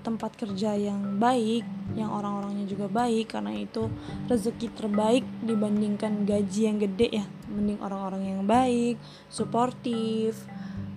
tempat 0.00 0.32
kerja 0.40 0.72
yang 0.72 1.20
baik, 1.20 1.68
yang 1.92 2.08
orang-orangnya 2.08 2.64
juga 2.64 2.88
baik 2.88 3.36
karena 3.36 3.52
itu 3.52 3.92
rezeki 4.24 4.72
terbaik 4.72 5.24
dibandingkan 5.44 6.24
gaji 6.24 6.60
yang 6.64 6.80
gede 6.80 7.08
ya. 7.20 7.24
Mending 7.52 7.76
orang-orang 7.84 8.22
yang 8.24 8.42
baik, 8.48 8.96
suportif, 9.28 10.48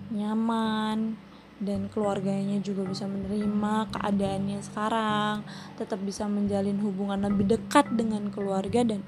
nyaman 0.08 1.20
dan 1.60 1.92
keluarganya 1.92 2.56
juga 2.64 2.88
bisa 2.88 3.04
menerima 3.04 3.92
keadaannya 3.92 4.58
sekarang, 4.64 5.44
tetap 5.76 6.00
bisa 6.00 6.24
menjalin 6.24 6.80
hubungan 6.80 7.20
lebih 7.20 7.60
dekat 7.60 7.92
dengan 7.92 8.32
keluarga 8.32 8.80
dan 8.80 9.04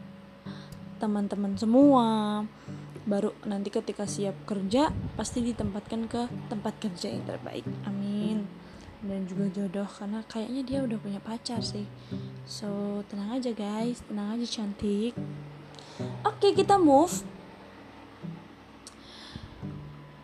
teman-teman 1.00 1.56
semua. 1.56 2.06
Baru 3.06 3.32
nanti 3.46 3.70
ketika 3.72 4.04
siap 4.04 4.34
kerja 4.44 4.90
pasti 5.14 5.40
ditempatkan 5.40 6.10
ke 6.10 6.22
tempat 6.50 6.74
kerja 6.82 7.08
yang 7.08 7.24
terbaik. 7.24 7.64
Amin 7.86 8.05
dan 9.06 9.24
juga 9.24 9.46
jodoh 9.54 9.88
karena 9.88 10.20
kayaknya 10.26 10.62
dia 10.66 10.78
udah 10.82 10.98
punya 10.98 11.20
pacar 11.22 11.62
sih. 11.62 11.86
So 12.44 13.00
tenang 13.06 13.38
aja 13.38 13.54
guys. 13.54 14.02
Tenang 14.06 14.36
aja 14.36 14.46
cantik. 14.46 15.14
Oke 16.26 16.50
okay, 16.50 16.50
kita 16.52 16.76
move. 16.76 17.24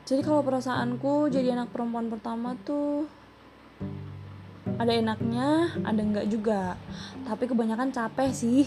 Jadi 0.02 0.20
kalau 0.26 0.44
perasaanku 0.44 1.32
jadi 1.32 1.56
anak 1.56 1.72
perempuan 1.72 2.12
pertama 2.12 2.58
tuh 2.66 3.08
ada 4.62 4.94
enaknya 4.94 5.75
ada 5.83 6.01
enggak 6.01 6.27
juga. 6.31 6.79
Tapi 7.27 7.51
kebanyakan 7.51 7.90
capek 7.90 8.31
sih. 8.31 8.62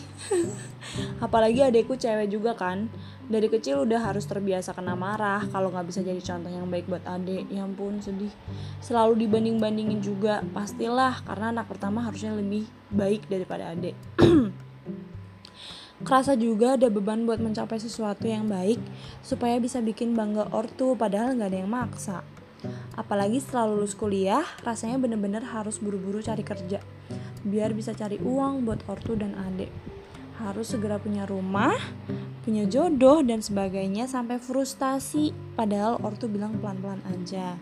Apalagi 1.26 1.64
adekku 1.64 1.96
cewek 1.96 2.28
juga 2.32 2.56
kan. 2.56 2.92
Dari 3.26 3.50
kecil 3.50 3.88
udah 3.88 4.12
harus 4.12 4.28
terbiasa 4.30 4.76
kena 4.76 4.94
marah 4.94 5.42
kalau 5.50 5.74
nggak 5.74 5.88
bisa 5.90 6.06
jadi 6.06 6.20
contoh 6.22 6.52
yang 6.52 6.68
baik 6.68 6.86
buat 6.92 7.04
adik. 7.08 7.48
Ya 7.48 7.64
ampun 7.64 8.04
sedih. 8.04 8.32
Selalu 8.84 9.26
dibanding 9.26 9.58
bandingin 9.58 10.04
juga. 10.04 10.44
Pastilah 10.52 11.24
karena 11.24 11.56
anak 11.56 11.72
pertama 11.72 12.04
harusnya 12.04 12.36
lebih 12.36 12.68
baik 12.92 13.32
daripada 13.32 13.72
adik. 13.72 13.96
Kerasa 16.06 16.36
juga 16.36 16.76
ada 16.76 16.92
beban 16.92 17.24
buat 17.24 17.40
mencapai 17.40 17.80
sesuatu 17.80 18.28
yang 18.28 18.52
baik 18.52 18.84
supaya 19.24 19.56
bisa 19.64 19.80
bikin 19.80 20.12
bangga 20.12 20.52
ortu 20.52 20.92
padahal 21.00 21.40
nggak 21.40 21.50
ada 21.56 21.60
yang 21.64 21.72
maksa 21.72 22.20
apalagi 22.96 23.44
setelah 23.44 23.70
lulus 23.70 23.94
kuliah 23.94 24.44
rasanya 24.64 25.00
bener-bener 25.00 25.44
harus 25.44 25.80
buru-buru 25.80 26.24
cari 26.24 26.42
kerja 26.42 26.80
biar 27.46 27.76
bisa 27.76 27.94
cari 27.94 28.18
uang 28.18 28.66
buat 28.66 28.82
ortu 28.90 29.14
dan 29.14 29.38
adik 29.38 29.70
harus 30.36 30.76
segera 30.76 31.00
punya 31.00 31.24
rumah, 31.24 31.76
punya 32.44 32.68
jodoh 32.68 33.24
dan 33.24 33.40
sebagainya 33.40 34.08
sampai 34.08 34.40
frustasi. 34.40 35.32
Padahal 35.56 36.00
ortu 36.04 36.28
bilang 36.28 36.60
pelan-pelan 36.60 37.00
aja. 37.08 37.56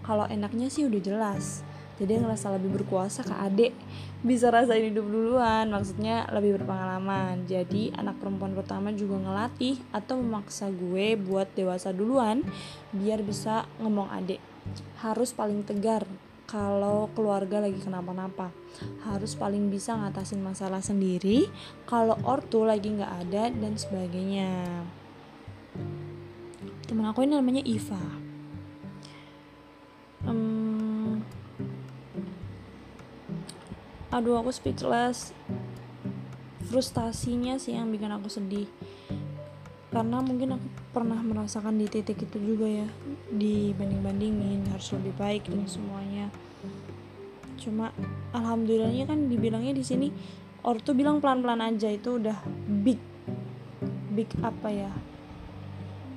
Kalau 0.00 0.24
enaknya 0.24 0.72
sih 0.72 0.88
udah 0.88 1.00
jelas. 1.04 1.60
Jadi 1.98 2.14
ngerasa 2.22 2.54
lebih 2.54 2.80
berkuasa 2.80 3.26
ke 3.26 3.34
adik 3.34 3.74
bisa 4.18 4.50
rasain 4.50 4.90
hidup 4.90 5.06
duluan 5.06 5.70
maksudnya 5.70 6.26
lebih 6.34 6.58
berpengalaman 6.58 7.46
jadi 7.46 7.94
anak 7.94 8.18
perempuan 8.18 8.50
pertama 8.50 8.90
juga 8.90 9.14
ngelatih 9.14 9.78
atau 9.94 10.18
memaksa 10.18 10.74
gue 10.74 11.14
buat 11.14 11.46
dewasa 11.54 11.94
duluan 11.94 12.42
biar 12.90 13.22
bisa 13.22 13.62
ngomong 13.78 14.10
adik 14.10 14.42
harus 14.98 15.30
paling 15.30 15.62
tegar 15.62 16.04
kalau 16.48 17.12
keluarga 17.12 17.60
lagi 17.60 17.76
kenapa-napa. 17.78 18.48
Harus 19.04 19.36
paling 19.36 19.68
bisa 19.68 19.92
ngatasin 19.92 20.40
masalah 20.40 20.80
sendiri 20.80 21.46
kalau 21.84 22.16
ortu 22.24 22.64
lagi 22.64 22.88
nggak 22.88 23.14
ada 23.28 23.52
dan 23.52 23.76
sebagainya. 23.76 24.82
Temen 26.88 27.04
aku 27.04 27.28
ini 27.28 27.36
namanya 27.36 27.60
Iva. 27.68 28.00
Um, 30.24 31.20
aduh 34.08 34.40
aku 34.40 34.48
speechless. 34.48 35.36
Frustasinya 36.64 37.60
sih 37.60 37.76
yang 37.76 37.92
bikin 37.92 38.08
aku 38.08 38.32
sedih 38.32 38.68
karena 39.88 40.20
mungkin 40.20 40.60
aku 40.60 40.66
pernah 40.92 41.16
merasakan 41.24 41.80
di 41.80 41.88
titik 41.88 42.20
itu 42.20 42.36
juga 42.36 42.68
ya 42.68 42.88
dibanding-bandingin 43.32 44.68
harus 44.68 44.92
lebih 44.92 45.16
baik 45.16 45.48
dan 45.48 45.64
semuanya. 45.64 46.28
Cuma 47.56 47.96
alhamdulillahnya 48.36 49.08
kan 49.08 49.32
dibilangnya 49.32 49.72
di 49.72 49.84
sini 49.84 50.08
ortu 50.60 50.92
bilang 50.92 51.24
pelan-pelan 51.24 51.64
aja 51.64 51.88
itu 51.88 52.20
udah 52.20 52.36
big 52.84 53.00
big 54.12 54.28
apa 54.44 54.68
ya 54.68 54.92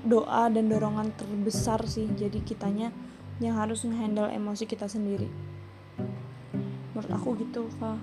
doa 0.02 0.50
dan 0.50 0.66
dorongan 0.66 1.14
terbesar 1.14 1.86
sih 1.86 2.10
jadi 2.10 2.42
kitanya 2.42 2.90
yang 3.38 3.56
harus 3.56 3.88
ngehandle 3.88 4.28
emosi 4.28 4.68
kita 4.68 4.92
sendiri. 4.92 5.30
Menurut 6.92 7.12
aku 7.14 7.30
gitu 7.40 7.72
kak 7.80 8.02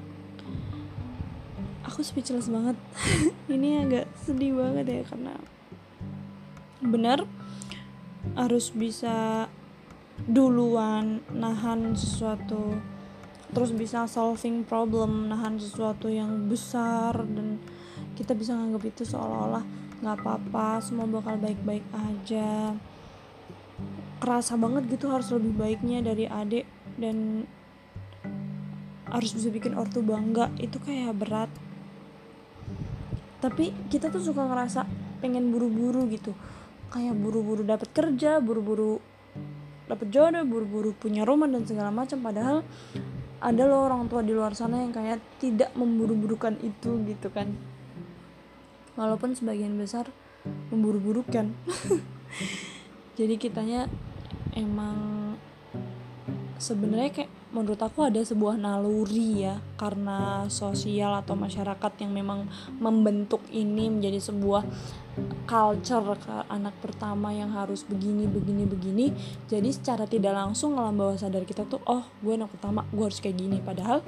aku 1.89 2.05
speechless 2.05 2.49
banget. 2.49 2.77
Ini 3.55 3.89
agak 3.89 4.07
sedih 4.23 4.57
banget 4.57 4.87
ya 4.87 5.03
karena 5.09 5.35
benar 6.79 7.27
harus 8.39 8.71
bisa 8.71 9.47
duluan 10.27 11.23
nahan 11.31 11.95
sesuatu. 11.95 12.79
Terus 13.49 13.73
bisa 13.73 14.05
solving 14.05 14.67
problem 14.67 15.33
nahan 15.33 15.57
sesuatu 15.57 16.13
yang 16.13 16.51
besar 16.51 17.17
dan 17.25 17.57
kita 18.13 18.37
bisa 18.37 18.53
nganggap 18.53 18.83
itu 18.85 19.03
seolah-olah 19.09 19.65
nggak 19.99 20.17
apa-apa 20.21 20.85
semua 20.85 21.09
bakal 21.09 21.41
baik-baik 21.41 21.87
aja. 21.95 22.77
Kerasa 24.19 24.59
banget 24.59 24.91
gitu 24.91 25.09
harus 25.09 25.31
lebih 25.31 25.55
baiknya 25.55 26.03
dari 26.03 26.27
adik 26.27 26.67
dan 26.99 27.47
harus 29.09 29.33
bisa 29.33 29.49
bikin 29.49 29.79
ortu 29.79 30.05
bangga. 30.05 30.53
Itu 30.61 30.83
kayak 30.83 31.17
berat. 31.17 31.51
Tapi 33.39 33.71
kita 33.89 34.11
tuh 34.11 34.21
suka 34.21 34.45
ngerasa 34.45 34.85
pengen 35.23 35.55
buru-buru 35.55 36.05
gitu 36.11 36.35
kayak 36.89 37.15
buru-buru 37.17 37.63
dapat 37.65 37.89
kerja 37.93 38.41
buru-buru 38.41 39.01
dapat 39.89 40.13
jodoh 40.13 40.45
buru-buru 40.45 40.93
punya 40.93 41.25
rumah 41.25 41.49
dan 41.49 41.65
segala 41.65 41.89
macam. 41.89 42.21
Padahal 42.21 42.61
ada 43.41 43.63
loh 43.65 43.89
orang 43.89 44.07
tua 44.07 44.21
di 44.21 44.37
luar 44.37 44.53
sana 44.53 44.85
yang 44.85 44.93
kayak 44.93 45.19
tidak 45.41 45.73
memburu-burukan 45.73 46.61
itu 46.61 47.01
gitu 47.09 47.29
kan. 47.33 47.57
Walaupun 49.01 49.33
sebagian 49.33 49.81
besar 49.81 50.13
memburu-burukan. 50.69 51.57
Jadi 53.19 53.35
kitanya 53.41 53.89
emang 54.55 55.35
sebenarnya 56.61 57.11
kayak 57.15 57.28
menurut 57.49 57.81
aku 57.81 58.05
ada 58.05 58.21
sebuah 58.21 58.61
naluri 58.61 59.49
ya 59.49 59.57
karena 59.81 60.45
sosial 60.53 61.17
atau 61.17 61.33
masyarakat 61.33 61.93
yang 62.05 62.13
memang 62.13 62.45
membentuk 62.77 63.41
ini 63.49 63.89
menjadi 63.89 64.21
sebuah 64.21 64.69
culture 65.49 66.13
anak 66.53 66.77
pertama 66.85 67.33
yang 67.33 67.49
harus 67.57 67.89
begini 67.89 68.29
begini 68.29 68.69
begini. 68.69 69.07
Jadi 69.49 69.73
secara 69.73 70.05
tidak 70.05 70.37
langsung 70.37 70.77
alam 70.77 70.93
bawah 70.93 71.17
sadar 71.17 71.49
kita 71.49 71.65
tuh 71.65 71.81
oh 71.89 72.05
gue 72.21 72.37
anak 72.37 72.53
pertama 72.53 72.85
gue 72.93 73.05
harus 73.09 73.21
kayak 73.25 73.41
gini. 73.41 73.65
Padahal 73.65 74.05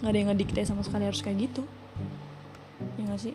nggak 0.00 0.08
ada 0.08 0.18
yang 0.18 0.28
ngedikte 0.32 0.64
sama 0.64 0.80
sekali 0.80 1.04
harus 1.04 1.20
kayak 1.20 1.52
gitu. 1.52 1.62
Ya 2.96 3.12
gak 3.12 3.20
sih? 3.20 3.34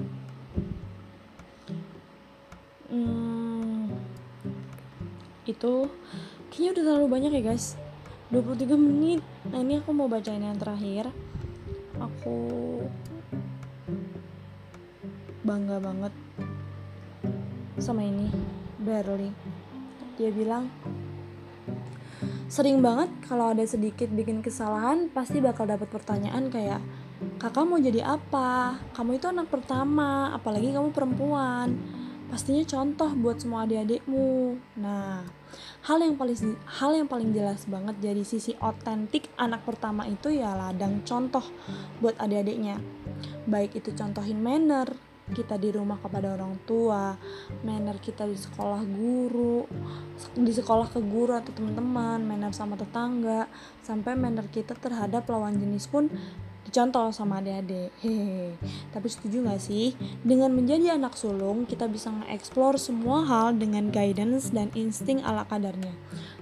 Hmm, 2.87 3.93
itu 5.45 5.73
kayaknya 6.49 6.69
udah 6.73 6.83
terlalu 6.83 7.07
banyak 7.07 7.31
ya 7.35 7.43
guys 7.53 7.77
23 8.27 8.75
menit. 8.75 9.23
Nah 9.47 9.59
ini 9.63 9.79
aku 9.79 9.95
mau 9.95 10.11
bacain 10.11 10.43
yang 10.43 10.59
terakhir. 10.59 11.11
Aku 11.97 12.35
bangga 15.47 15.79
banget 15.79 16.11
sama 17.79 18.03
ini 18.03 18.27
Barley 18.83 19.31
dia 20.19 20.27
bilang 20.33 20.67
sering 22.51 22.83
banget 22.83 23.07
kalau 23.23 23.55
ada 23.55 23.63
sedikit 23.63 24.11
bikin 24.11 24.43
kesalahan 24.43 25.07
pasti 25.13 25.39
bakal 25.39 25.63
dapat 25.69 25.87
pertanyaan 25.87 26.51
kayak 26.51 26.83
kakak 27.39 27.63
mau 27.63 27.79
jadi 27.79 28.03
apa? 28.03 28.81
Kamu 28.91 29.15
itu 29.15 29.31
anak 29.31 29.47
pertama 29.47 30.35
apalagi 30.35 30.75
kamu 30.75 30.91
perempuan 30.91 31.79
pastinya 32.27 32.63
contoh 32.67 33.09
buat 33.17 33.39
semua 33.39 33.63
adik-adikmu. 33.63 34.59
Nah 34.79 35.23
hal 35.87 36.03
yang 36.03 36.19
paling 36.19 36.37
hal 36.67 36.91
yang 36.93 37.07
paling 37.07 37.31
jelas 37.31 37.63
banget 37.65 37.95
dari 38.03 38.23
sisi 38.27 38.53
otentik 38.59 39.31
anak 39.39 39.63
pertama 39.63 40.03
itu 40.05 40.31
ya 40.31 40.53
ladang 40.53 41.01
contoh 41.07 41.43
buat 42.03 42.15
adik-adiknya. 42.19 42.79
Baik 43.47 43.79
itu 43.79 43.95
contohin 43.95 44.43
manner 44.43 45.07
kita 45.27 45.59
di 45.59 45.75
rumah 45.75 45.99
kepada 45.99 46.39
orang 46.39 46.55
tua 46.63 47.11
manner 47.67 47.99
kita 47.99 48.23
di 48.23 48.39
sekolah 48.39 48.79
guru 48.87 49.67
di 50.39 50.53
sekolah 50.55 50.87
ke 50.87 51.03
guru 51.03 51.35
atau 51.35 51.51
teman-teman 51.51 52.23
manner 52.23 52.55
sama 52.55 52.79
tetangga 52.79 53.51
sampai 53.83 54.15
manner 54.15 54.47
kita 54.47 54.71
terhadap 54.79 55.27
lawan 55.27 55.59
jenis 55.59 55.91
pun 55.91 56.07
dicontoh 56.67 57.09
sama 57.15 57.39
adik-adik. 57.39 57.95
Hehehe. 58.03 58.59
Tapi 58.91 59.07
setuju 59.07 59.47
gak 59.47 59.63
sih? 59.63 59.95
Dengan 60.21 60.51
menjadi 60.51 60.99
anak 60.99 61.15
sulung 61.15 61.63
kita 61.63 61.87
bisa 61.87 62.11
nge-explore 62.11 62.75
semua 62.75 63.23
hal 63.23 63.55
dengan 63.55 63.87
guidance 63.87 64.51
dan 64.51 64.67
insting 64.75 65.23
ala 65.23 65.47
kadarnya. 65.47 65.95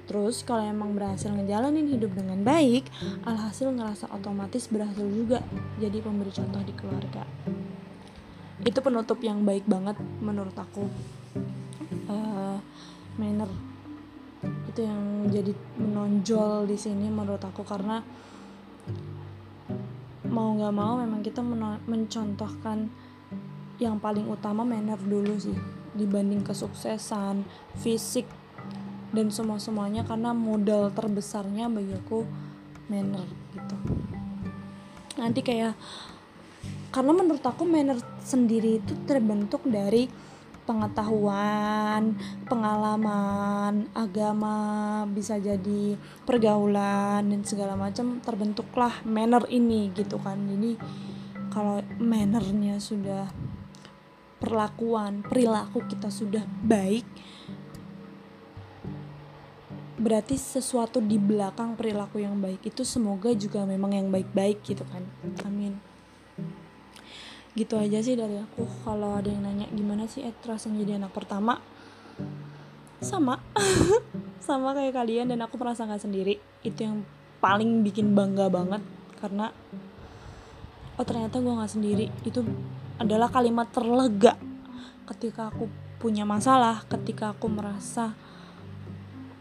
Terus 0.06 0.46
kalau 0.46 0.66
emang 0.66 0.94
berhasil 0.94 1.30
ngejalanin 1.30 1.90
hidup 1.90 2.14
dengan 2.14 2.42
baik 2.46 2.86
alhasil 3.26 3.74
ngerasa 3.74 4.10
otomatis 4.14 4.70
berhasil 4.70 5.06
juga 5.06 5.42
jadi 5.82 5.98
pemberi 6.02 6.30
contoh 6.30 6.62
di 6.62 6.74
keluarga. 6.78 7.26
Itu 8.62 8.82
penutup 8.82 9.22
yang 9.22 9.46
baik 9.46 9.66
banget 9.66 9.98
menurut 10.22 10.54
aku. 10.54 10.86
Uh, 12.06 12.58
manner. 13.18 13.50
Itu 14.70 14.86
yang 14.86 15.26
jadi 15.34 15.54
menonjol 15.82 16.70
di 16.70 16.78
sini 16.78 17.10
menurut 17.10 17.42
aku 17.42 17.66
karena 17.66 18.06
mau 20.36 20.52
nggak 20.52 20.76
mau 20.76 21.00
memang 21.00 21.24
kita 21.24 21.40
mencontohkan 21.88 22.92
yang 23.80 23.96
paling 24.04 24.28
utama 24.28 24.68
manner 24.68 25.00
dulu 25.00 25.40
sih. 25.40 25.56
Dibanding 25.96 26.44
kesuksesan 26.44 27.48
fisik 27.80 28.28
dan 29.16 29.32
semua 29.32 29.64
semuanya 29.64 30.04
karena 30.04 30.36
modal 30.36 30.92
terbesarnya 30.92 31.72
bagi 31.72 31.96
aku 31.96 32.28
manner 32.92 33.24
gitu. 33.56 33.76
Nanti 35.16 35.40
kayak 35.40 35.80
karena 36.92 37.12
menurut 37.16 37.44
aku 37.44 37.64
manner 37.64 37.96
sendiri 38.20 38.84
itu 38.84 38.92
terbentuk 39.08 39.64
dari 39.64 40.12
pengetahuan, 40.66 42.18
pengalaman, 42.50 43.88
agama, 43.94 44.58
bisa 45.08 45.38
jadi 45.38 45.96
pergaulan 46.26 47.22
dan 47.26 47.42
segala 47.46 47.78
macam 47.78 48.20
terbentuklah 48.20 49.06
manner 49.06 49.46
ini 49.48 49.94
gitu 49.94 50.18
kan. 50.20 50.42
Jadi 50.42 50.76
kalau 51.54 51.80
mannernya 52.02 52.82
sudah 52.82 53.30
perlakuan, 54.42 55.24
perilaku 55.24 55.86
kita 55.88 56.12
sudah 56.12 56.44
baik 56.66 57.06
berarti 59.96 60.36
sesuatu 60.36 61.00
di 61.00 61.16
belakang 61.16 61.80
perilaku 61.80 62.20
yang 62.20 62.36
baik 62.44 62.68
itu 62.68 62.84
semoga 62.84 63.32
juga 63.32 63.64
memang 63.64 63.96
yang 63.96 64.08
baik-baik 64.12 64.60
gitu 64.62 64.84
kan. 64.92 65.08
Amin 65.48 65.95
gitu 67.56 67.80
aja 67.80 68.04
sih 68.04 68.20
dari 68.20 68.38
aku. 68.38 68.68
Kalau 68.84 69.16
ada 69.16 69.32
yang 69.32 69.48
nanya 69.48 69.68
gimana 69.72 70.06
sih 70.06 70.28
eh 70.28 70.36
rasanya 70.44 70.84
jadi 70.84 71.00
anak 71.00 71.16
pertama? 71.16 71.64
Sama. 73.00 73.40
Sama 74.48 74.76
kayak 74.78 74.94
kalian 74.94 75.32
dan 75.32 75.42
aku 75.42 75.56
merasa 75.58 75.88
nggak 75.88 76.04
sendiri. 76.04 76.36
Itu 76.62 76.86
yang 76.86 77.08
paling 77.40 77.82
bikin 77.82 78.14
bangga 78.14 78.52
banget. 78.52 78.84
Karena 79.18 79.50
oh 80.96 81.06
ternyata 81.08 81.40
gue 81.40 81.54
nggak 81.56 81.74
sendiri. 81.74 82.06
Itu 82.28 82.44
adalah 83.00 83.32
kalimat 83.32 83.72
terlega 83.72 84.36
ketika 85.08 85.52
aku 85.52 85.68
punya 86.00 86.28
masalah 86.28 86.84
ketika 86.86 87.34
aku 87.34 87.48
merasa 87.48 88.14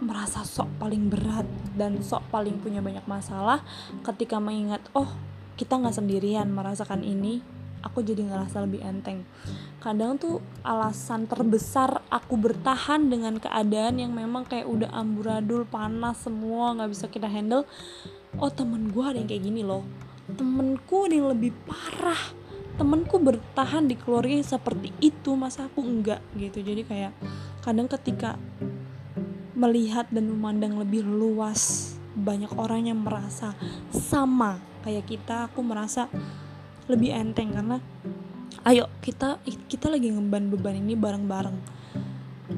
merasa 0.03 0.45
sok 0.45 0.69
paling 0.77 1.09
berat 1.09 1.49
dan 1.73 2.01
sok 2.05 2.29
paling 2.29 2.61
punya 2.61 2.85
banyak 2.85 3.05
masalah 3.09 3.65
ketika 4.05 4.37
mengingat 4.37 4.85
oh 4.93 5.09
kita 5.55 5.79
nggak 5.79 5.97
sendirian 5.97 6.51
merasakan 6.51 7.01
ini 7.07 7.41
aku 7.85 8.01
jadi 8.01 8.25
ngerasa 8.25 8.65
lebih 8.65 8.81
enteng. 8.81 9.29
Kadang 9.85 10.17
tuh 10.17 10.41
alasan 10.65 11.29
terbesar 11.29 12.01
aku 12.09 12.41
bertahan 12.41 13.13
dengan 13.13 13.37
keadaan 13.37 14.01
yang 14.01 14.17
memang 14.17 14.49
kayak 14.49 14.65
udah 14.65 14.89
amburadul 14.97 15.69
panas 15.69 16.25
semua 16.25 16.73
nggak 16.73 16.91
bisa 16.91 17.07
kita 17.13 17.29
handle 17.29 17.69
oh 18.41 18.51
temen 18.51 18.91
gue 18.91 19.05
ada 19.05 19.21
yang 19.21 19.29
kayak 19.29 19.45
gini 19.45 19.63
loh. 19.63 19.85
Temenku 20.25 21.05
ada 21.05 21.15
yang 21.15 21.29
lebih 21.37 21.53
parah. 21.69 22.33
Temenku 22.75 23.23
bertahan 23.23 23.87
di 23.87 23.95
keluarga 23.95 24.35
yang 24.35 24.49
seperti 24.49 24.91
itu 24.99 25.37
masa 25.39 25.69
aku 25.69 25.85
enggak 25.85 26.19
gitu. 26.35 26.65
Jadi 26.65 26.83
kayak 26.83 27.13
kadang 27.63 27.87
ketika 27.87 28.41
melihat 29.55 30.11
dan 30.11 30.27
memandang 30.27 30.75
lebih 30.81 31.07
luas 31.07 31.95
banyak 32.15 32.51
orang 32.59 32.91
yang 32.91 33.03
merasa 33.03 33.55
sama 33.91 34.59
kayak 34.83 35.07
kita 35.07 35.51
aku 35.51 35.63
merasa 35.63 36.11
lebih 36.91 37.11
enteng 37.17 37.53
karena 37.57 37.81
ayo 38.65 38.89
kita 39.01 39.41
kita 39.69 39.93
lagi 39.93 40.13
ngeban 40.13 40.53
beban 40.53 40.77
ini 40.77 40.97
bareng-bareng. 40.97 41.57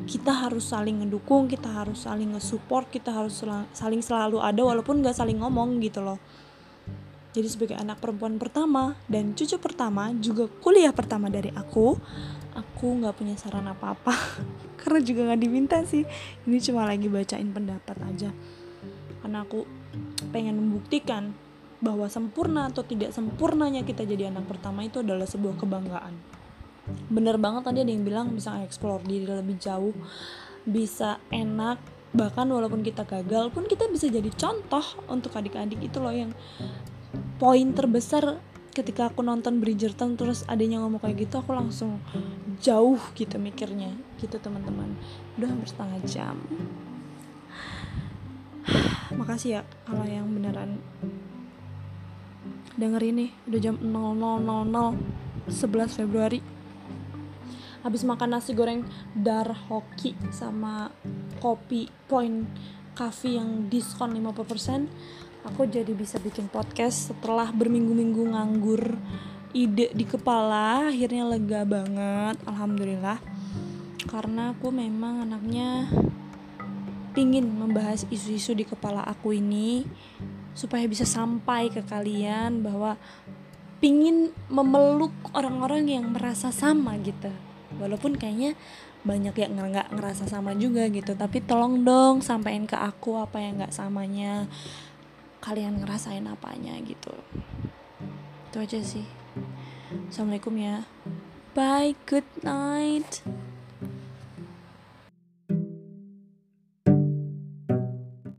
Kita 0.07 0.35
harus 0.35 0.71
saling 0.71 1.03
ngedukung 1.03 1.47
kita 1.47 1.71
harus 1.71 2.07
saling 2.07 2.35
nge-support 2.35 2.91
kita 2.91 3.15
harus 3.15 3.43
saling 3.71 4.03
selalu 4.03 4.43
ada 4.43 4.63
walaupun 4.63 5.03
gak 5.03 5.15
saling 5.15 5.39
ngomong 5.39 5.79
gitu 5.83 6.03
loh. 6.03 6.19
Jadi 7.37 7.53
sebagai 7.53 7.77
anak 7.77 8.01
perempuan 8.01 8.41
pertama 8.41 8.97
dan 9.13 9.37
cucu 9.37 9.61
pertama 9.61 10.09
juga 10.19 10.49
kuliah 10.65 10.91
pertama 10.91 11.29
dari 11.29 11.53
aku 11.53 12.01
aku 12.57 12.87
nggak 13.05 13.15
punya 13.15 13.37
saran 13.37 13.69
apa-apa. 13.69 14.17
Karena 14.81 15.01
juga 15.05 15.21
nggak 15.29 15.41
diminta 15.45 15.79
sih. 15.85 16.03
Ini 16.49 16.57
cuma 16.65 16.89
lagi 16.89 17.07
bacain 17.13 17.53
pendapat 17.53 17.97
aja. 18.09 18.31
Karena 19.21 19.45
aku 19.45 19.69
pengen 20.33 20.57
membuktikan 20.57 21.37
bahwa 21.87 22.11
sempurna 22.11 22.67
atau 22.67 22.83
tidak 22.83 23.15
sempurnanya 23.15 23.87
kita 23.87 24.03
jadi 24.03 24.35
anak 24.35 24.51
pertama 24.51 24.83
itu 24.83 25.07
adalah 25.07 25.31
sebuah 25.31 25.55
kebanggaan. 25.55 26.19
Bener 27.07 27.39
banget 27.39 27.63
tadi 27.71 27.87
ada 27.87 27.91
yang 27.95 28.03
bilang 28.03 28.35
bisa 28.35 28.59
explore 28.67 29.07
diri 29.07 29.31
lebih 29.31 29.55
jauh 29.63 29.95
bisa 30.67 31.23
enak 31.31 31.79
bahkan 32.11 32.51
walaupun 32.51 32.83
kita 32.83 33.07
gagal 33.07 33.55
pun 33.55 33.71
kita 33.71 33.87
bisa 33.87 34.11
jadi 34.11 34.27
contoh 34.35 34.83
untuk 35.07 35.31
adik-adik 35.39 35.79
itu 35.79 36.03
loh 36.03 36.11
yang 36.11 36.35
poin 37.39 37.71
terbesar 37.71 38.43
ketika 38.75 39.09
aku 39.09 39.25
nonton 39.25 39.63
Bridgerton 39.63 40.19
terus 40.19 40.45
adanya 40.51 40.83
ngomong 40.83 41.01
kayak 41.01 41.29
gitu 41.29 41.41
aku 41.41 41.55
langsung 41.57 42.03
jauh 42.61 43.01
gitu 43.17 43.41
mikirnya 43.41 43.95
gitu 44.21 44.37
teman-teman. 44.37 44.97
Udah 45.41 45.49
hampir 45.49 45.69
setengah 45.69 46.01
jam. 46.05 46.37
Makasih 49.21 49.61
ya 49.61 49.63
kalau 49.89 50.05
yang 50.05 50.29
beneran 50.29 50.81
denger 52.77 53.03
ini 53.03 53.33
udah 53.49 53.61
jam 53.61 53.77
00.00 53.81 55.17
11 55.47 55.99
Februari. 56.03 56.41
Habis 57.87 58.03
makan 58.03 58.35
nasi 58.35 58.51
goreng 58.51 58.83
dar 59.15 59.47
hoki 59.71 60.19
sama 60.35 60.91
kopi 61.39 61.87
point 62.11 62.51
cafe 62.99 63.39
yang 63.39 63.71
diskon 63.71 64.11
50% 64.11 64.91
aku 65.47 65.71
jadi 65.71 65.95
bisa 65.95 66.19
bikin 66.19 66.51
podcast 66.51 67.15
setelah 67.15 67.55
berminggu-minggu 67.55 68.35
nganggur 68.35 68.99
ide 69.55 69.95
di 69.95 70.03
kepala 70.03 70.91
akhirnya 70.91 71.31
lega 71.31 71.63
banget 71.63 72.37
alhamdulillah. 72.51 73.23
Karena 74.11 74.51
aku 74.55 74.75
memang 74.75 75.23
anaknya 75.23 75.87
pingin 77.15 77.47
membahas 77.49 78.05
isu-isu 78.11 78.53
di 78.53 78.67
kepala 78.67 79.07
aku 79.07 79.33
ini 79.33 79.87
supaya 80.57 80.89
bisa 80.89 81.05
sampai 81.05 81.69
ke 81.69 81.85
kalian 81.85 82.65
bahwa 82.65 82.97
pingin 83.77 84.33
memeluk 84.49 85.13
orang-orang 85.37 85.85
yang 85.85 86.05
merasa 86.17 86.49
sama 86.49 86.97
gitu. 87.05 87.29
Walaupun 87.77 88.17
kayaknya 88.17 88.57
banyak 89.05 89.37
yang 89.37 89.53
nggak 89.61 89.93
ngerasa 89.93 90.25
sama 90.25 90.57
juga 90.57 90.89
gitu. 90.89 91.13
Tapi 91.13 91.45
tolong 91.45 91.85
dong 91.85 92.25
sampaikan 92.25 92.65
ke 92.65 92.75
aku 92.81 93.21
apa 93.21 93.37
yang 93.39 93.61
nggak 93.61 93.77
samanya. 93.77 94.49
Kalian 95.45 95.85
ngerasain 95.85 96.25
apanya 96.25 96.75
gitu. 96.81 97.13
Itu 98.49 98.57
aja 98.57 98.81
sih. 98.81 99.05
Assalamualaikum 100.09 100.57
ya. 100.57 100.89
Bye 101.53 101.95
good 102.09 102.27
night 102.41 103.25